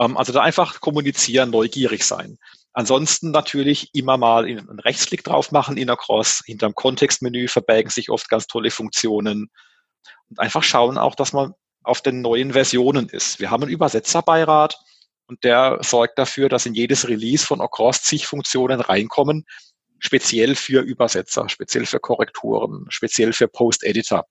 Ähm, 0.00 0.16
also 0.16 0.32
da 0.32 0.40
einfach 0.40 0.80
kommunizieren, 0.80 1.50
neugierig 1.50 2.02
sein. 2.02 2.38
Ansonsten 2.72 3.30
natürlich 3.30 3.94
immer 3.94 4.16
mal 4.16 4.44
einen 4.44 4.80
Rechtsklick 4.80 5.22
drauf 5.22 5.52
machen 5.52 5.76
in 5.76 5.86
der 5.86 5.96
Cross. 5.96 6.42
Hinterm 6.44 6.74
Kontextmenü 6.74 7.46
verbergen 7.46 7.90
sich 7.90 8.10
oft 8.10 8.28
ganz 8.28 8.48
tolle 8.48 8.72
Funktionen. 8.72 9.52
Und 10.28 10.40
einfach 10.40 10.64
schauen 10.64 10.98
auch, 10.98 11.14
dass 11.14 11.32
man 11.32 11.54
auf 11.84 12.00
den 12.00 12.22
neuen 12.22 12.54
Versionen 12.54 13.08
ist. 13.08 13.38
Wir 13.38 13.52
haben 13.52 13.62
einen 13.62 13.72
Übersetzerbeirat, 13.72 14.80
und 15.30 15.44
der 15.44 15.78
sorgt 15.80 16.18
dafür, 16.18 16.48
dass 16.48 16.66
in 16.66 16.74
jedes 16.74 17.06
Release 17.06 17.46
von 17.46 17.60
Across 17.60 18.02
zig 18.02 18.26
Funktionen 18.26 18.80
reinkommen, 18.80 19.46
speziell 20.00 20.56
für 20.56 20.82
Übersetzer, 20.82 21.48
speziell 21.48 21.86
für 21.86 22.00
Korrekturen, 22.00 22.86
speziell 22.88 23.32
für 23.32 23.46
Post-Editor 23.46 24.26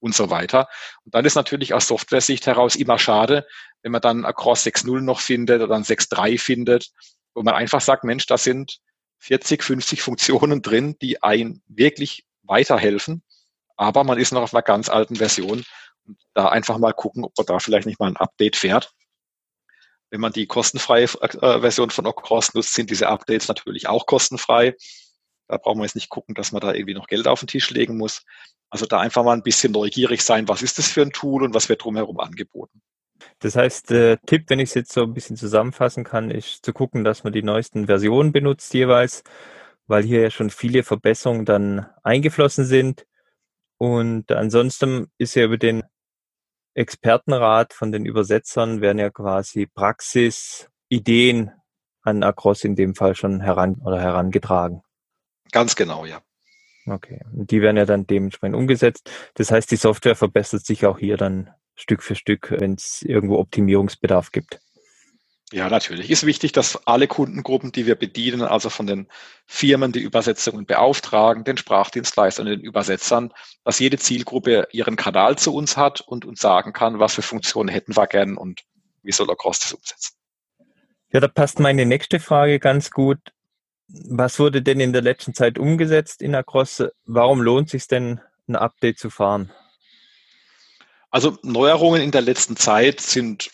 und 0.00 0.14
so 0.14 0.28
weiter. 0.28 0.68
Und 1.04 1.14
dann 1.14 1.24
ist 1.24 1.36
natürlich 1.36 1.72
aus 1.72 1.88
Software-Sicht 1.88 2.46
heraus 2.46 2.76
immer 2.76 2.98
schade, 2.98 3.46
wenn 3.80 3.92
man 3.92 4.02
dann 4.02 4.26
Across 4.26 4.66
6.0 4.66 5.00
noch 5.00 5.20
findet 5.20 5.62
oder 5.62 5.68
dann 5.68 5.84
6.3 5.84 6.38
findet, 6.38 6.90
wo 7.32 7.42
man 7.42 7.54
einfach 7.54 7.80
sagt, 7.80 8.04
Mensch, 8.04 8.26
da 8.26 8.36
sind 8.36 8.78
40, 9.20 9.62
50 9.62 10.02
Funktionen 10.02 10.60
drin, 10.60 10.96
die 11.00 11.22
ein 11.22 11.62
wirklich 11.66 12.26
weiterhelfen, 12.42 13.22
aber 13.78 14.04
man 14.04 14.18
ist 14.18 14.32
noch 14.32 14.42
auf 14.42 14.52
einer 14.52 14.62
ganz 14.62 14.90
alten 14.90 15.16
Version 15.16 15.64
und 16.04 16.18
da 16.34 16.48
einfach 16.50 16.76
mal 16.76 16.92
gucken, 16.92 17.24
ob 17.24 17.32
man 17.38 17.46
da 17.46 17.58
vielleicht 17.58 17.86
nicht 17.86 18.00
mal 18.00 18.08
ein 18.08 18.16
Update 18.16 18.56
fährt. 18.56 18.92
Wenn 20.12 20.20
man 20.20 20.32
die 20.32 20.46
kostenfreie 20.46 21.04
äh, 21.04 21.60
Version 21.60 21.88
von 21.88 22.06
Ocross 22.06 22.52
nutzt, 22.52 22.74
sind 22.74 22.90
diese 22.90 23.08
Updates 23.08 23.48
natürlich 23.48 23.88
auch 23.88 24.04
kostenfrei. 24.04 24.76
Da 25.48 25.56
brauchen 25.56 25.78
wir 25.78 25.84
jetzt 25.84 25.94
nicht 25.94 26.10
gucken, 26.10 26.34
dass 26.34 26.52
man 26.52 26.60
da 26.60 26.74
irgendwie 26.74 26.92
noch 26.92 27.06
Geld 27.06 27.26
auf 27.26 27.40
den 27.40 27.46
Tisch 27.46 27.70
legen 27.70 27.96
muss. 27.96 28.22
Also 28.68 28.84
da 28.84 29.00
einfach 29.00 29.24
mal 29.24 29.32
ein 29.32 29.42
bisschen 29.42 29.72
neugierig 29.72 30.22
sein, 30.22 30.48
was 30.48 30.60
ist 30.60 30.76
das 30.76 30.88
für 30.88 31.00
ein 31.00 31.12
Tool 31.12 31.42
und 31.42 31.54
was 31.54 31.70
wird 31.70 31.82
drumherum 31.82 32.20
angeboten. 32.20 32.82
Das 33.38 33.56
heißt, 33.56 33.90
äh, 33.92 34.18
Tipp, 34.26 34.44
wenn 34.48 34.60
ich 34.60 34.68
es 34.68 34.74
jetzt 34.74 34.92
so 34.92 35.02
ein 35.02 35.14
bisschen 35.14 35.36
zusammenfassen 35.36 36.04
kann, 36.04 36.30
ist 36.30 36.62
zu 36.62 36.74
gucken, 36.74 37.04
dass 37.04 37.24
man 37.24 37.32
die 37.32 37.42
neuesten 37.42 37.86
Versionen 37.86 38.32
benutzt 38.32 38.74
jeweils, 38.74 39.24
weil 39.86 40.02
hier 40.02 40.20
ja 40.20 40.30
schon 40.30 40.50
viele 40.50 40.82
Verbesserungen 40.82 41.46
dann 41.46 41.86
eingeflossen 42.02 42.66
sind. 42.66 43.06
Und 43.78 44.30
ansonsten 44.30 45.06
ist 45.16 45.34
ja 45.36 45.44
über 45.44 45.56
den 45.56 45.84
Expertenrat 46.74 47.72
von 47.74 47.92
den 47.92 48.06
Übersetzern 48.06 48.80
werden 48.80 48.98
ja 48.98 49.10
quasi 49.10 49.66
Praxisideen 49.66 51.50
an 52.02 52.22
Across 52.22 52.64
in 52.64 52.76
dem 52.76 52.94
Fall 52.94 53.14
schon 53.14 53.40
heran 53.40 53.80
oder 53.84 54.00
herangetragen. 54.00 54.82
Ganz 55.52 55.76
genau, 55.76 56.06
ja. 56.06 56.22
Okay. 56.86 57.20
Und 57.32 57.50
die 57.50 57.60
werden 57.60 57.76
ja 57.76 57.84
dann 57.84 58.06
dementsprechend 58.06 58.56
umgesetzt. 58.56 59.10
Das 59.34 59.50
heißt, 59.50 59.70
die 59.70 59.76
Software 59.76 60.16
verbessert 60.16 60.64
sich 60.64 60.86
auch 60.86 60.98
hier 60.98 61.16
dann 61.16 61.50
Stück 61.74 62.02
für 62.02 62.14
Stück, 62.14 62.50
wenn 62.58 62.74
es 62.74 63.02
irgendwo 63.02 63.38
Optimierungsbedarf 63.38 64.32
gibt. 64.32 64.60
Ja, 65.52 65.68
natürlich. 65.68 66.10
Ist 66.10 66.24
wichtig, 66.24 66.52
dass 66.52 66.86
alle 66.86 67.06
Kundengruppen, 67.06 67.72
die 67.72 67.84
wir 67.84 67.94
bedienen, 67.94 68.40
also 68.40 68.70
von 68.70 68.86
den 68.86 69.06
Firmen, 69.46 69.92
die 69.92 70.00
Übersetzungen 70.00 70.64
beauftragen, 70.64 71.44
den 71.44 71.58
Sprachdienstleistern, 71.58 72.46
den 72.46 72.60
Übersetzern, 72.60 73.34
dass 73.62 73.78
jede 73.78 73.98
Zielgruppe 73.98 74.66
ihren 74.72 74.96
Kanal 74.96 75.36
zu 75.36 75.54
uns 75.54 75.76
hat 75.76 76.00
und 76.00 76.24
uns 76.24 76.40
sagen 76.40 76.72
kann, 76.72 77.00
was 77.00 77.14
für 77.14 77.22
Funktionen 77.22 77.68
hätten 77.68 77.94
wir 77.94 78.06
gern 78.06 78.38
und 78.38 78.62
wie 79.02 79.12
soll 79.12 79.30
Across 79.30 79.60
das 79.60 79.72
umsetzen. 79.74 80.16
Ja, 81.12 81.20
da 81.20 81.28
passt 81.28 81.60
meine 81.60 81.84
nächste 81.84 82.18
Frage 82.18 82.58
ganz 82.58 82.90
gut. 82.90 83.18
Was 83.88 84.38
wurde 84.38 84.62
denn 84.62 84.80
in 84.80 84.94
der 84.94 85.02
letzten 85.02 85.34
Zeit 85.34 85.58
umgesetzt 85.58 86.22
in 86.22 86.34
Across? 86.34 86.84
Warum 87.04 87.42
lohnt 87.42 87.66
es 87.66 87.72
sich 87.72 87.88
denn, 87.88 88.20
ein 88.48 88.56
Update 88.56 88.98
zu 88.98 89.10
fahren? 89.10 89.52
Also 91.10 91.36
Neuerungen 91.42 92.00
in 92.00 92.10
der 92.10 92.22
letzten 92.22 92.56
Zeit 92.56 93.02
sind 93.02 93.50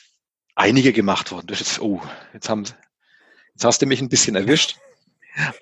einige 0.59 0.93
gemacht 0.93 1.31
worden. 1.31 1.47
Das 1.47 1.61
ist, 1.61 1.81
oh, 1.81 2.03
jetzt 2.35 2.49
haben, 2.49 2.65
jetzt 2.65 3.65
hast 3.65 3.81
du 3.81 3.87
mich 3.87 4.01
ein 4.01 4.09
bisschen 4.09 4.37
erwischt. 4.37 4.77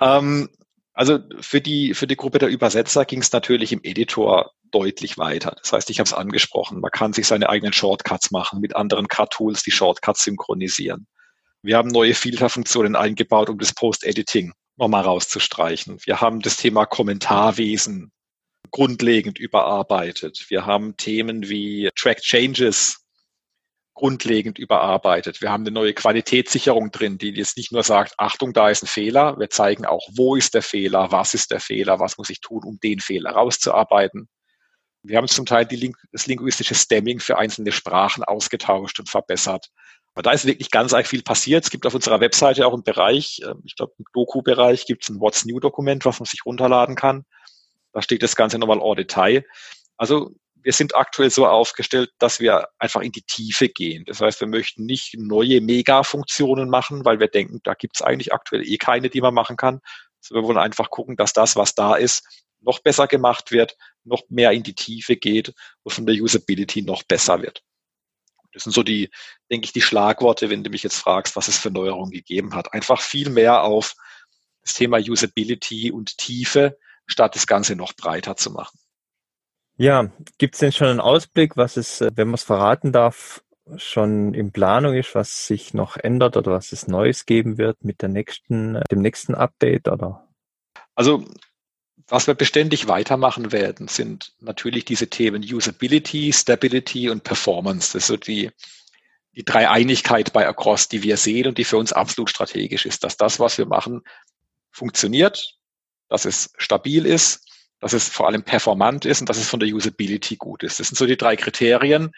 Ähm, 0.01 0.49
also 0.95 1.19
für 1.41 1.61
die, 1.61 1.93
für 1.93 2.07
die 2.07 2.17
Gruppe 2.17 2.39
der 2.39 2.49
Übersetzer 2.49 3.05
ging 3.05 3.21
es 3.21 3.31
natürlich 3.31 3.73
im 3.73 3.81
Editor 3.83 4.53
deutlich 4.71 5.19
weiter. 5.19 5.55
Das 5.63 5.73
heißt, 5.73 5.91
ich 5.91 5.99
habe 5.99 6.07
es 6.07 6.15
angesprochen, 6.15 6.81
man 6.81 6.91
kann 6.91 7.13
sich 7.13 7.27
seine 7.27 7.51
eigenen 7.51 7.75
Shortcuts 7.75 8.31
machen, 8.31 8.61
mit 8.61 8.75
anderen 8.75 9.07
Cut-Tools 9.07 9.63
die 9.63 9.71
Shortcuts 9.71 10.25
synchronisieren. 10.25 11.07
Wir 11.63 11.77
haben 11.77 11.89
neue 11.89 12.15
Filterfunktionen 12.15 12.97
eingebaut, 12.97 13.51
um 13.51 13.59
das 13.59 13.75
Post-Editing 13.75 14.53
nochmal 14.77 15.03
rauszustreichen. 15.03 15.99
Wir 16.05 16.21
haben 16.21 16.41
das 16.41 16.57
Thema 16.57 16.87
Kommentarwesen 16.87 18.11
grundlegend 18.71 19.39
überarbeitet. 19.39 20.47
Wir 20.49 20.65
haben 20.65 20.97
Themen 20.97 21.49
wie 21.49 21.91
Track 21.95 22.21
Changes 22.23 23.06
grundlegend 23.97 24.59
überarbeitet. 24.59 25.41
Wir 25.41 25.51
haben 25.51 25.63
eine 25.63 25.73
neue 25.73 25.95
Qualitätssicherung 25.95 26.91
drin, 26.93 27.17
die 27.19 27.31
jetzt 27.31 27.57
nicht 27.57 27.73
nur 27.73 27.83
sagt, 27.83 28.15
Achtung, 28.19 28.53
da 28.53 28.69
ist 28.69 28.85
ein 28.85 28.89
Fehler. 28.89 29.39
Wir 29.39 29.49
zeigen 29.51 29.87
auch, 29.87 30.07
wo 30.15 30.37
ist 30.37 30.55
der 30.55 30.63
Fehler, 30.63 31.11
was 31.11 31.33
ist 31.35 31.51
der 31.51 31.61
Fehler, 31.61 31.99
was 31.99 32.19
muss 32.19 32.31
ich 32.31 32.41
tun, 32.41 32.63
um 32.63 32.79
den 32.79 33.01
Fehler 33.01 33.31
rauszuarbeiten. 33.31 34.29
Wir 35.03 35.17
haben 35.17 35.27
zum 35.29 35.47
Teil 35.47 35.65
die, 35.65 35.95
das 36.13 36.27
linguistische 36.27 36.75
Stemming 36.75 37.21
für 37.21 37.39
einzelne 37.39 37.73
Sprachen 37.73 38.23
ausgetauscht 38.23 39.01
und 39.01 39.09
verbessert. 39.09 39.69
Aber 40.15 40.23
da 40.23 40.33
ist 40.33 40.45
wirklich 40.45 40.71
ganz 40.71 40.93
arg 40.93 41.07
viel 41.07 41.23
passiert. 41.23 41.65
Es 41.65 41.71
gibt 41.71 41.87
auf 41.87 41.95
unserer 41.95 42.21
Webseite 42.21 42.67
auch 42.67 42.75
einen 42.75 42.85
Bereich, 42.85 43.41
ähm, 43.45 43.63
ich 43.65 43.77
glaube 43.77 43.95
im 43.99 44.05
Doku-Bereich 44.13 44.85
gibt 44.85 45.05
es 45.05 45.09
ein 45.09 45.21
What's 45.21 45.47
New-Dokument, 45.47 46.05
was 46.05 46.21
man 46.21 46.27
sich 46.27 46.45
runterladen 46.45 46.97
kann. 46.97 47.25
Da 47.93 48.03
steht 48.03 48.23
das 48.23 48.37
Ganze 48.37 48.59
nochmal 48.59 48.81
en 48.83 48.97
Detail. 48.97 49.45
Also 49.97 50.33
wir 50.67 50.73
sind 50.73 50.97
aktuell 50.97 51.31
so 51.31 51.47
aufgestellt, 51.47 52.11
dass 52.19 52.41
wir 52.41 52.67
einfach 52.81 53.01
in 53.01 53.13
die 53.13 53.23
Tiefe 53.23 53.69
gehen. 53.69 54.05
Das 54.05 54.21
heißt, 54.21 54.41
wir 54.41 54.49
möchten 54.49 54.85
nicht 54.85 55.15
neue 55.17 55.61
Mega-Funktionen 55.61 56.69
machen, 56.69 57.05
weil 57.05 57.21
wir 57.21 57.29
denken, 57.29 57.61
da 57.63 57.75
gibt 57.75 57.95
es 57.95 58.03
eigentlich 58.03 58.33
aktuell 58.33 58.67
eh 58.67 58.77
keine, 58.77 59.09
die 59.09 59.21
man 59.21 59.33
machen 59.33 59.57
kann. 59.57 59.79
Also 60.21 60.35
wir 60.35 60.43
wollen 60.43 60.59
einfach 60.59 60.91
gucken, 60.91 61.15
dass 61.15 61.33
das, 61.33 61.55
was 61.55 61.77
da 61.77 61.95
ist, 61.95 62.27
noch 62.59 62.81
besser 62.81 63.07
gemacht 63.07 63.53
wird, 63.53 63.77
noch 64.03 64.25
mehr 64.29 64.51
in 64.51 64.65
die 64.65 64.75
Tiefe 64.75 65.15
geht 65.15 65.55
und 65.85 65.93
von 65.93 66.05
der 66.05 66.17
Usability 66.17 66.83
noch 66.83 67.05
besser 67.05 67.41
wird. 67.43 67.63
Das 68.53 68.65
sind 68.65 68.73
so 68.73 68.83
die, 68.83 69.09
denke 69.49 69.67
ich, 69.67 69.73
die 69.73 69.83
Schlagworte, 69.83 70.51
wenn 70.51 70.65
du 70.65 70.71
mich 70.71 70.83
jetzt 70.83 70.99
fragst, 70.99 71.37
was 71.37 71.47
es 71.47 71.59
für 71.59 71.71
Neuerungen 71.71 72.11
gegeben 72.11 72.57
hat. 72.57 72.73
Einfach 72.75 73.01
viel 73.01 73.31
mehr 73.31 73.63
auf 73.63 73.95
das 74.63 74.75
Thema 74.75 74.99
Usability 74.99 75.93
und 75.93 76.19
Tiefe, 76.19 76.77
statt 77.07 77.37
das 77.37 77.47
Ganze 77.47 77.77
noch 77.77 77.93
breiter 77.93 78.35
zu 78.35 78.51
machen. 78.51 78.81
Ja, 79.79 80.11
gibt 80.39 80.55
es 80.55 80.61
denn 80.61 80.73
schon 80.73 80.89
einen 80.89 81.01
Ausblick, 81.01 81.57
was 81.57 81.77
es, 81.77 82.01
äh, 82.01 82.11
wenn 82.15 82.29
man 82.29 82.35
es 82.35 82.45
verraten 82.45 82.93
darf, 82.93 83.43
schon 83.77 84.33
in 84.33 84.53
Planung 84.53 84.95
ist, 84.95 85.15
was 85.15 85.47
sich 85.47 85.75
noch 85.75 85.97
ändert 85.97 86.37
oder 86.37 86.53
was 86.53 86.73
es 86.73 86.87
Neues 86.87 87.27
geben 87.27 87.59
wird 87.59 87.85
mit 87.85 88.01
der 88.01 88.09
nächsten, 88.09 88.77
äh, 88.77 88.85
dem 88.91 89.03
nächsten 89.03 89.35
Update 89.35 89.89
oder? 89.89 90.29
Also 90.95 91.25
was 92.09 92.27
wir 92.29 92.35
beständig 92.35 92.87
weitermachen 92.87 93.51
werden, 93.51 93.89
sind 93.89 94.33
natürlich 94.41 94.85
diese 94.85 95.09
Themen 95.09 95.43
Usability, 95.43 96.33
Stability 96.33 97.11
und 97.11 97.25
Performance. 97.25 97.93
Das 97.95 98.05
ist 98.05 98.07
so 98.07 98.17
die, 98.17 98.53
die 99.35 99.45
Dreieinigkeit 99.45 100.33
bei 100.33 100.47
Across, 100.47 100.89
die 100.89 101.03
wir 101.03 101.17
sehen 101.17 101.49
und 101.49 101.59
die 101.59 101.65
für 101.65 101.79
uns 101.79 101.93
absolut 101.93 102.31
strategisch 102.31 102.87
ist, 102.87 103.03
dass 103.03 103.17
das, 103.17 103.41
was 103.41 103.59
wir 103.59 103.67
machen, 103.67 104.03
funktioniert, 104.71 105.59
dass 106.09 106.25
es 106.25 106.53
stabil 106.57 107.05
ist 107.05 107.43
dass 107.87 107.93
es 107.93 108.09
vor 108.09 108.27
allem 108.27 108.43
performant 108.43 109.05
ist 109.05 109.21
und 109.21 109.29
dass 109.29 109.37
es 109.37 109.49
von 109.49 109.61
der 109.61 109.73
Usability 109.73 110.35
gut 110.35 110.65
ist. 110.65 110.81
Das 110.81 110.89
sind 110.89 110.97
so 110.97 111.07
die 111.07 111.17
drei 111.17 111.37
Kriterien. 111.37 112.11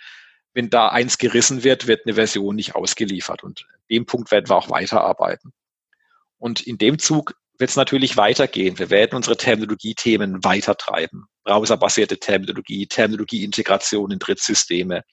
Wenn 0.55 0.71
da 0.71 0.89
eins 0.89 1.19
gerissen 1.19 1.63
wird, 1.63 1.87
wird 1.87 2.07
eine 2.07 2.15
Version 2.15 2.57
nicht 2.57 2.75
ausgeliefert. 2.75 3.45
Und 3.45 3.67
dem 3.91 4.07
Punkt 4.07 4.31
werden 4.31 4.49
wir 4.49 4.57
auch 4.57 4.71
weiterarbeiten. 4.71 5.53
Und 6.39 6.63
in 6.63 6.79
dem 6.79 6.99
Zug 6.99 7.35
wird 7.59 7.69
es 7.69 7.77
natürlich 7.77 8.17
weitergehen. 8.17 8.79
Wir 8.79 8.89
werden 8.89 9.15
unsere 9.15 9.37
Terminologie-Themen 9.37 10.43
weitertreiben. 10.43 11.27
Browserbasierte 11.45 12.19
Terminologie, 12.19 12.87
Terminologie-Integration 12.87 14.11
in 14.11 14.19
Drittsysteme. 14.19 15.05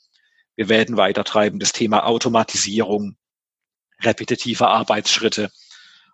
Wir 0.55 0.69
werden 0.69 0.95
weitertreiben 0.95 1.59
das 1.59 1.73
Thema 1.73 2.05
Automatisierung, 2.05 3.17
repetitive 4.01 4.69
Arbeitsschritte, 4.69 5.51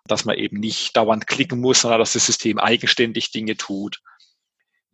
dass 0.08 0.24
man 0.24 0.36
eben 0.36 0.58
nicht 0.58 0.96
dauernd 0.96 1.28
klicken 1.28 1.60
muss, 1.60 1.82
sondern 1.82 2.00
dass 2.00 2.14
das 2.14 2.26
System 2.26 2.58
eigenständig 2.58 3.30
Dinge 3.30 3.56
tut 3.56 4.00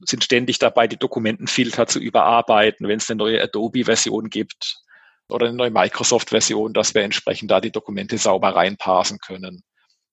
sind 0.00 0.24
ständig 0.24 0.58
dabei, 0.58 0.86
die 0.86 0.96
Dokumentenfilter 0.96 1.86
zu 1.86 1.98
überarbeiten, 1.98 2.86
wenn 2.88 2.98
es 2.98 3.10
eine 3.10 3.18
neue 3.18 3.42
Adobe-Version 3.42 4.30
gibt 4.30 4.82
oder 5.28 5.46
eine 5.46 5.56
neue 5.56 5.70
Microsoft-Version, 5.70 6.72
dass 6.72 6.94
wir 6.94 7.02
entsprechend 7.02 7.50
da 7.50 7.60
die 7.60 7.72
Dokumente 7.72 8.18
sauber 8.18 8.54
reinparsen 8.54 9.18
können. 9.18 9.62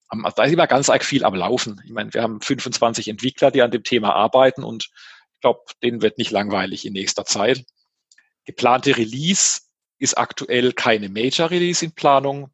Also 0.08 0.36
da 0.36 0.44
ist 0.44 0.54
immer 0.54 0.68
ganz 0.68 0.90
arg 0.90 1.04
viel 1.04 1.24
am 1.24 1.36
Laufen. 1.36 1.82
Ich 1.86 1.92
meine, 1.92 2.14
wir 2.14 2.22
haben 2.22 2.42
25 2.42 3.08
Entwickler, 3.08 3.52
die 3.52 3.62
an 3.62 3.72
dem 3.72 3.84
Thema 3.84 4.14
arbeiten 4.14 4.64
und 4.64 4.90
ich 5.34 5.42
glaube, 5.42 5.62
denen 5.84 6.02
wird 6.02 6.18
nicht 6.18 6.32
langweilig 6.32 6.86
in 6.86 6.94
nächster 6.94 7.26
Zeit. 7.26 7.64
Geplante 8.46 8.98
Release 8.98 9.62
ist 9.98 10.18
aktuell 10.18 10.74
keine 10.74 11.10
Major 11.10 11.50
Release 11.50 11.84
in 11.84 11.94
Planung. 11.94 12.52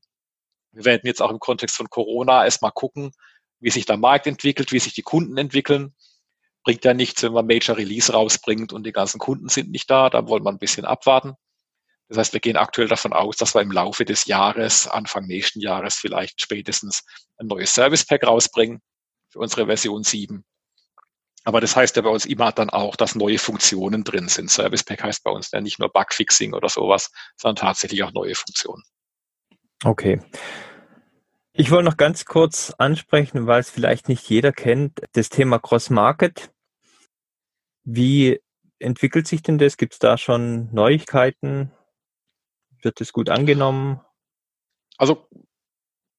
Wir 0.71 0.85
werden 0.85 1.01
jetzt 1.05 1.21
auch 1.21 1.31
im 1.31 1.39
Kontext 1.39 1.75
von 1.75 1.89
Corona 1.89 2.43
erstmal 2.43 2.71
gucken, 2.71 3.11
wie 3.59 3.69
sich 3.69 3.85
der 3.85 3.97
Markt 3.97 4.27
entwickelt, 4.27 4.71
wie 4.71 4.79
sich 4.79 4.93
die 4.93 5.01
Kunden 5.01 5.37
entwickeln 5.37 5.93
bringt 6.63 6.85
ja 6.85 6.93
nichts, 6.93 7.23
wenn 7.23 7.33
man 7.33 7.47
Major 7.47 7.77
Release 7.77 8.11
rausbringt 8.11 8.73
und 8.73 8.85
die 8.85 8.91
ganzen 8.91 9.19
Kunden 9.19 9.49
sind 9.49 9.71
nicht 9.71 9.89
da. 9.89 10.09
Da 10.09 10.27
wollen 10.27 10.43
wir 10.43 10.51
ein 10.51 10.59
bisschen 10.59 10.85
abwarten. 10.85 11.33
Das 12.07 12.17
heißt, 12.17 12.33
wir 12.33 12.41
gehen 12.41 12.57
aktuell 12.57 12.89
davon 12.89 13.13
aus, 13.13 13.37
dass 13.37 13.55
wir 13.55 13.61
im 13.61 13.71
Laufe 13.71 14.03
des 14.03 14.25
Jahres, 14.25 14.87
Anfang 14.87 15.25
nächsten 15.25 15.61
Jahres 15.61 15.95
vielleicht 15.95 16.41
spätestens 16.41 17.03
ein 17.37 17.47
neues 17.47 17.73
Service 17.73 18.05
Pack 18.05 18.25
rausbringen 18.25 18.81
für 19.29 19.39
unsere 19.39 19.65
Version 19.65 20.03
7. 20.03 20.43
Aber 21.43 21.61
das 21.61 21.75
heißt 21.75 21.95
ja 21.95 22.01
bei 22.03 22.09
uns 22.09 22.25
immer 22.25 22.51
dann 22.51 22.69
auch, 22.69 22.95
dass 22.95 23.15
neue 23.15 23.39
Funktionen 23.39 24.03
drin 24.03 24.27
sind. 24.27 24.51
Service 24.51 24.83
Pack 24.83 25.03
heißt 25.03 25.23
bei 25.23 25.31
uns 25.31 25.51
ja 25.51 25.61
nicht 25.61 25.79
nur 25.79 25.89
Bugfixing 25.89 26.53
oder 26.53 26.69
sowas, 26.69 27.09
sondern 27.37 27.67
tatsächlich 27.67 28.03
auch 28.03 28.11
neue 28.11 28.35
Funktionen. 28.35 28.83
Okay. 29.83 30.21
Ich 31.53 31.69
wollte 31.69 31.85
noch 31.85 31.97
ganz 31.97 32.25
kurz 32.25 32.73
ansprechen, 32.77 33.45
weil 33.45 33.59
es 33.59 33.69
vielleicht 33.69 34.07
nicht 34.07 34.27
jeder 34.29 34.53
kennt, 34.53 35.01
das 35.11 35.29
Thema 35.29 35.59
Cross-Market. 35.59 36.53
Wie 37.83 38.39
entwickelt 38.79 39.27
sich 39.27 39.41
denn 39.41 39.57
das? 39.57 39.75
Gibt 39.75 39.93
es 39.93 39.99
da 39.99 40.17
schon 40.17 40.73
Neuigkeiten? 40.73 41.71
Wird 42.81 43.01
es 43.01 43.11
gut 43.11 43.29
angenommen? 43.29 43.99
Also 44.97 45.27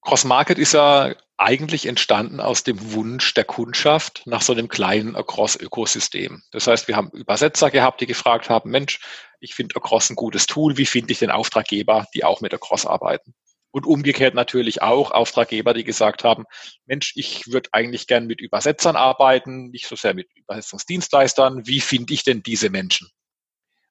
Cross-Market 0.02 0.58
ist 0.58 0.72
ja 0.74 1.14
eigentlich 1.38 1.86
entstanden 1.86 2.38
aus 2.38 2.62
dem 2.62 2.92
Wunsch 2.92 3.32
der 3.34 3.44
Kundschaft 3.44 4.22
nach 4.26 4.42
so 4.42 4.52
einem 4.52 4.68
kleinen 4.68 5.16
Across-Ökosystem. 5.16 6.42
Das 6.52 6.66
heißt, 6.66 6.88
wir 6.88 6.96
haben 6.96 7.10
Übersetzer 7.10 7.70
gehabt, 7.70 8.00
die 8.00 8.06
gefragt 8.06 8.50
haben, 8.50 8.70
Mensch, 8.70 9.00
ich 9.40 9.54
finde 9.54 9.76
Across 9.76 10.10
ein 10.10 10.16
gutes 10.16 10.46
Tool, 10.46 10.76
wie 10.76 10.86
finde 10.86 11.12
ich 11.12 11.20
den 11.20 11.30
Auftraggeber, 11.30 12.06
die 12.14 12.22
auch 12.24 12.42
mit 12.42 12.52
Across 12.52 12.86
arbeiten? 12.86 13.34
Und 13.72 13.86
umgekehrt 13.86 14.34
natürlich 14.34 14.82
auch 14.82 15.10
Auftraggeber, 15.10 15.74
die 15.74 15.82
gesagt 15.82 16.24
haben, 16.24 16.44
Mensch, 16.86 17.14
ich 17.16 17.50
würde 17.50 17.70
eigentlich 17.72 18.06
gern 18.06 18.26
mit 18.26 18.40
Übersetzern 18.40 18.96
arbeiten, 18.96 19.70
nicht 19.70 19.86
so 19.86 19.96
sehr 19.96 20.14
mit 20.14 20.28
Übersetzungsdienstleistern. 20.34 21.66
Wie 21.66 21.80
finde 21.80 22.12
ich 22.12 22.22
denn 22.22 22.42
diese 22.42 22.70
Menschen? 22.70 23.08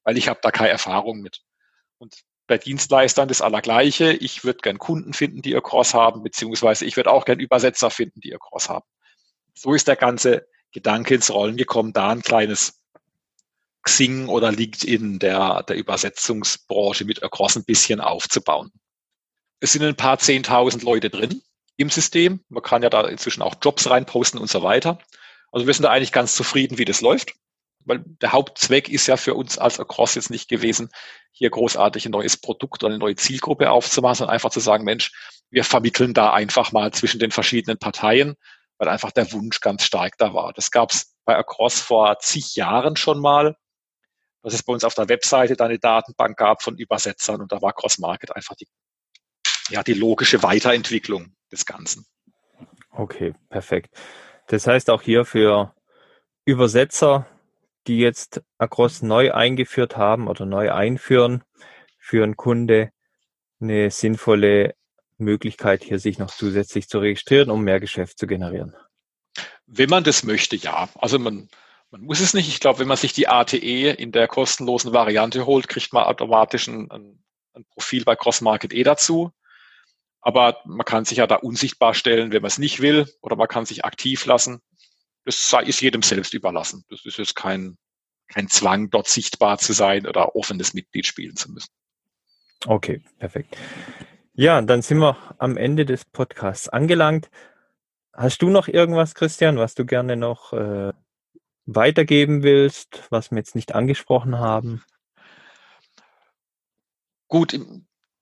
Weil 0.03 0.17
ich 0.17 0.29
habe 0.29 0.39
da 0.41 0.51
keine 0.51 0.69
Erfahrung 0.69 1.21
mit. 1.21 1.41
Und 1.97 2.15
bei 2.51 2.57
Dienstleistern 2.57 3.29
das 3.29 3.41
Allergleiche. 3.41 4.11
Ich 4.11 4.43
würde 4.43 4.59
gern 4.59 4.77
Kunden 4.77 5.13
finden, 5.13 5.41
die 5.41 5.51
ihr 5.51 5.61
Cross 5.61 5.93
haben, 5.93 6.21
beziehungsweise 6.21 6.85
ich 6.85 6.97
würde 6.97 7.09
auch 7.09 7.23
gern 7.23 7.39
Übersetzer 7.39 7.89
finden, 7.89 8.19
die 8.19 8.29
ihr 8.29 8.39
Cross 8.39 8.67
haben. 8.67 8.85
So 9.53 9.73
ist 9.73 9.87
der 9.87 9.95
ganze 9.95 10.45
Gedanke 10.73 11.15
ins 11.15 11.31
Rollen 11.31 11.55
gekommen, 11.55 11.93
da 11.93 12.09
ein 12.09 12.21
kleines 12.21 12.83
Xing 13.83 14.27
oder 14.27 14.51
LinkedIn 14.51 15.19
der, 15.19 15.63
der 15.63 15.77
Übersetzungsbranche 15.77 17.05
mit 17.05 17.23
Across 17.23 17.55
ein 17.55 17.63
bisschen 17.63 18.01
aufzubauen. 18.01 18.71
Es 19.61 19.73
sind 19.73 19.83
ein 19.83 19.95
paar 19.95 20.17
zehntausend 20.17 20.83
Leute 20.83 21.09
drin 21.09 21.41
im 21.77 21.89
System. 21.89 22.43
Man 22.49 22.63
kann 22.63 22.81
ja 22.81 22.89
da 22.89 23.07
inzwischen 23.07 23.43
auch 23.43 23.55
Jobs 23.61 23.89
reinposten 23.89 24.39
und 24.39 24.49
so 24.49 24.63
weiter. 24.63 24.97
Also 25.51 25.67
wir 25.67 25.73
sind 25.73 25.83
da 25.83 25.91
eigentlich 25.91 26.11
ganz 26.11 26.35
zufrieden, 26.35 26.79
wie 26.79 26.85
das 26.85 27.01
läuft. 27.01 27.35
Weil 27.85 28.03
der 28.05 28.31
Hauptzweck 28.31 28.89
ist 28.89 29.07
ja 29.07 29.17
für 29.17 29.35
uns 29.35 29.57
als 29.57 29.79
Across 29.79 30.15
jetzt 30.15 30.29
nicht 30.29 30.49
gewesen, 30.49 30.89
hier 31.31 31.49
großartig 31.49 32.05
ein 32.05 32.11
neues 32.11 32.37
Produkt 32.37 32.83
oder 32.83 32.91
eine 32.91 32.99
neue 32.99 33.15
Zielgruppe 33.15 33.71
aufzumachen, 33.71 34.15
sondern 34.15 34.33
einfach 34.33 34.51
zu 34.51 34.59
sagen, 34.59 34.83
Mensch, 34.83 35.11
wir 35.49 35.63
vermitteln 35.63 36.13
da 36.13 36.33
einfach 36.33 36.71
mal 36.71 36.91
zwischen 36.91 37.19
den 37.19 37.31
verschiedenen 37.31 37.77
Parteien, 37.77 38.35
weil 38.77 38.89
einfach 38.89 39.11
der 39.11 39.31
Wunsch 39.31 39.59
ganz 39.61 39.83
stark 39.83 40.17
da 40.17 40.33
war. 40.33 40.53
Das 40.53 40.71
gab 40.71 40.91
es 40.91 41.15
bei 41.25 41.35
Across 41.35 41.81
vor 41.81 42.19
zig 42.19 42.55
Jahren 42.55 42.95
schon 42.95 43.19
mal, 43.19 43.55
dass 44.43 44.53
es 44.53 44.63
bei 44.63 44.73
uns 44.73 44.83
auf 44.83 44.95
der 44.95 45.09
Webseite 45.09 45.55
da 45.55 45.65
eine 45.65 45.79
Datenbank 45.79 46.37
gab 46.37 46.63
von 46.63 46.77
Übersetzern 46.77 47.41
und 47.41 47.51
da 47.51 47.61
war 47.61 47.73
Cross 47.73 47.99
Market 47.99 48.35
einfach 48.35 48.55
die 48.55 48.67
ja, 49.71 49.83
die 49.83 49.93
logische 49.93 50.43
Weiterentwicklung 50.43 51.33
des 51.51 51.65
Ganzen. 51.65 52.05
Okay, 52.91 53.33
perfekt. 53.49 53.95
Das 54.47 54.67
heißt 54.67 54.89
auch 54.89 55.01
hier 55.01 55.25
für 55.25 55.73
Übersetzer, 56.45 57.27
die 57.87 57.99
jetzt 57.99 58.41
Across 58.57 59.01
neu 59.01 59.31
eingeführt 59.31 59.97
haben 59.97 60.27
oder 60.27 60.45
neu 60.45 60.71
einführen, 60.71 61.43
für 61.97 62.23
einen 62.23 62.35
Kunde 62.35 62.91
eine 63.59 63.91
sinnvolle 63.91 64.75
Möglichkeit, 65.17 65.83
hier 65.83 65.99
sich 65.99 66.19
noch 66.19 66.31
zusätzlich 66.31 66.89
zu 66.89 66.99
registrieren, 66.99 67.49
um 67.49 67.63
mehr 67.63 67.79
Geschäft 67.79 68.17
zu 68.17 68.27
generieren. 68.27 68.75
Wenn 69.65 69.89
man 69.89 70.03
das 70.03 70.23
möchte, 70.23 70.55
ja. 70.55 70.89
Also 70.95 71.19
man, 71.19 71.47
man 71.91 72.01
muss 72.01 72.19
es 72.19 72.33
nicht. 72.33 72.49
Ich 72.49 72.59
glaube, 72.59 72.79
wenn 72.79 72.87
man 72.87 72.97
sich 72.97 73.13
die 73.13 73.27
ATE 73.27 73.91
in 73.91 74.11
der 74.11 74.27
kostenlosen 74.27 74.93
Variante 74.93 75.45
holt, 75.45 75.67
kriegt 75.67 75.93
man 75.93 76.03
automatisch 76.03 76.67
ein, 76.67 76.89
ein, 76.91 77.17
Profil 77.73 78.05
bei 78.05 78.15
CrossMarket 78.15 78.73
eh 78.73 78.83
dazu. 78.83 79.31
Aber 80.21 80.57
man 80.65 80.85
kann 80.85 81.05
sich 81.05 81.17
ja 81.17 81.27
da 81.27 81.35
unsichtbar 81.35 81.93
stellen, 81.93 82.31
wenn 82.31 82.41
man 82.41 82.49
es 82.49 82.59
nicht 82.59 82.79
will, 82.79 83.07
oder 83.21 83.35
man 83.35 83.47
kann 83.47 83.65
sich 83.65 83.85
aktiv 83.85 84.25
lassen. 84.25 84.61
Das 85.25 85.53
ist 85.65 85.81
jedem 85.81 86.01
selbst 86.01 86.33
überlassen. 86.33 86.83
Das 86.89 87.05
ist 87.05 87.17
jetzt 87.17 87.35
kein, 87.35 87.77
kein 88.27 88.47
Zwang, 88.47 88.89
dort 88.89 89.07
sichtbar 89.07 89.57
zu 89.57 89.73
sein 89.73 90.07
oder 90.07 90.35
offenes 90.35 90.73
Mitglied 90.73 91.05
spielen 91.05 91.35
zu 91.35 91.51
müssen. 91.51 91.69
Okay, 92.65 93.03
perfekt. 93.17 93.57
Ja, 94.33 94.61
dann 94.61 94.81
sind 94.81 94.99
wir 94.99 95.17
am 95.39 95.57
Ende 95.57 95.85
des 95.85 96.05
Podcasts 96.05 96.69
angelangt. 96.69 97.29
Hast 98.13 98.41
du 98.41 98.49
noch 98.49 98.67
irgendwas, 98.67 99.15
Christian, 99.15 99.57
was 99.57 99.75
du 99.75 99.85
gerne 99.85 100.15
noch 100.15 100.53
äh, 100.53 100.93
weitergeben 101.65 102.43
willst, 102.43 103.03
was 103.09 103.31
wir 103.31 103.37
jetzt 103.37 103.55
nicht 103.55 103.73
angesprochen 103.73 104.37
haben? 104.37 104.83
Gut, 107.27 107.57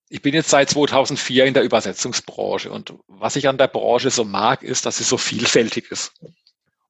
ich 0.10 0.22
bin 0.22 0.34
jetzt 0.34 0.50
seit 0.50 0.70
2004 0.70 1.46
in 1.46 1.54
der 1.54 1.64
Übersetzungsbranche 1.64 2.72
und 2.72 2.96
was 3.08 3.36
ich 3.36 3.48
an 3.48 3.58
der 3.58 3.68
Branche 3.68 4.10
so 4.10 4.24
mag, 4.24 4.64
ist, 4.64 4.86
dass 4.86 4.98
sie 4.98 5.04
so 5.04 5.18
vielfältig 5.18 5.92
ist. 5.92 6.14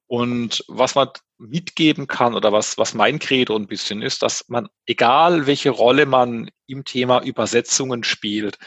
Und 0.07 0.63
was 0.67 0.95
man 0.95 1.09
mitgeben 1.37 2.07
kann 2.07 2.33
oder 2.33 2.51
was, 2.51 2.77
was 2.77 2.93
mein 2.93 3.19
Credo 3.19 3.55
ein 3.55 3.67
bisschen 3.67 4.01
ist, 4.01 4.23
dass 4.23 4.45
man, 4.47 4.67
egal 4.85 5.45
welche 5.45 5.69
Rolle 5.69 6.05
man 6.05 6.49
im 6.65 6.83
Thema 6.85 7.21
Übersetzungen 7.21 8.03
spielt, 8.03 8.57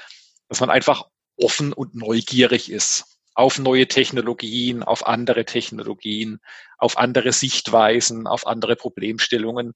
dass 0.48 0.60
man 0.60 0.70
einfach 0.70 1.08
offen 1.36 1.72
und 1.72 1.94
neugierig 1.94 2.70
ist 2.70 3.12
auf 3.34 3.58
neue 3.58 3.88
Technologien, 3.88 4.82
auf 4.82 5.06
andere 5.06 5.44
Technologien, 5.44 6.38
auf 6.78 6.98
andere 6.98 7.32
Sichtweisen, 7.32 8.26
auf 8.26 8.46
andere 8.46 8.76
Problemstellungen. 8.76 9.72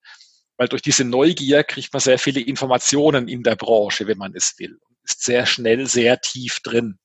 Weil 0.57 0.69
durch 0.69 0.83
diese 0.83 1.05
Neugier 1.05 1.65
kriegt 1.65 1.93
man 1.93 2.01
sehr 2.01 2.19
viele 2.19 2.41
Informationen 2.41 3.29
in 3.29 3.43
der 3.43 3.57
Branche, 3.57 4.07
wenn 4.07 4.19
man 4.19 4.35
es 4.35 4.55
will. 4.59 4.79
Ist 5.05 5.23
sehr 5.23 5.47
schnell, 5.47 5.87
sehr 5.87 6.21
tief 6.21 6.61
drin. 6.61 6.99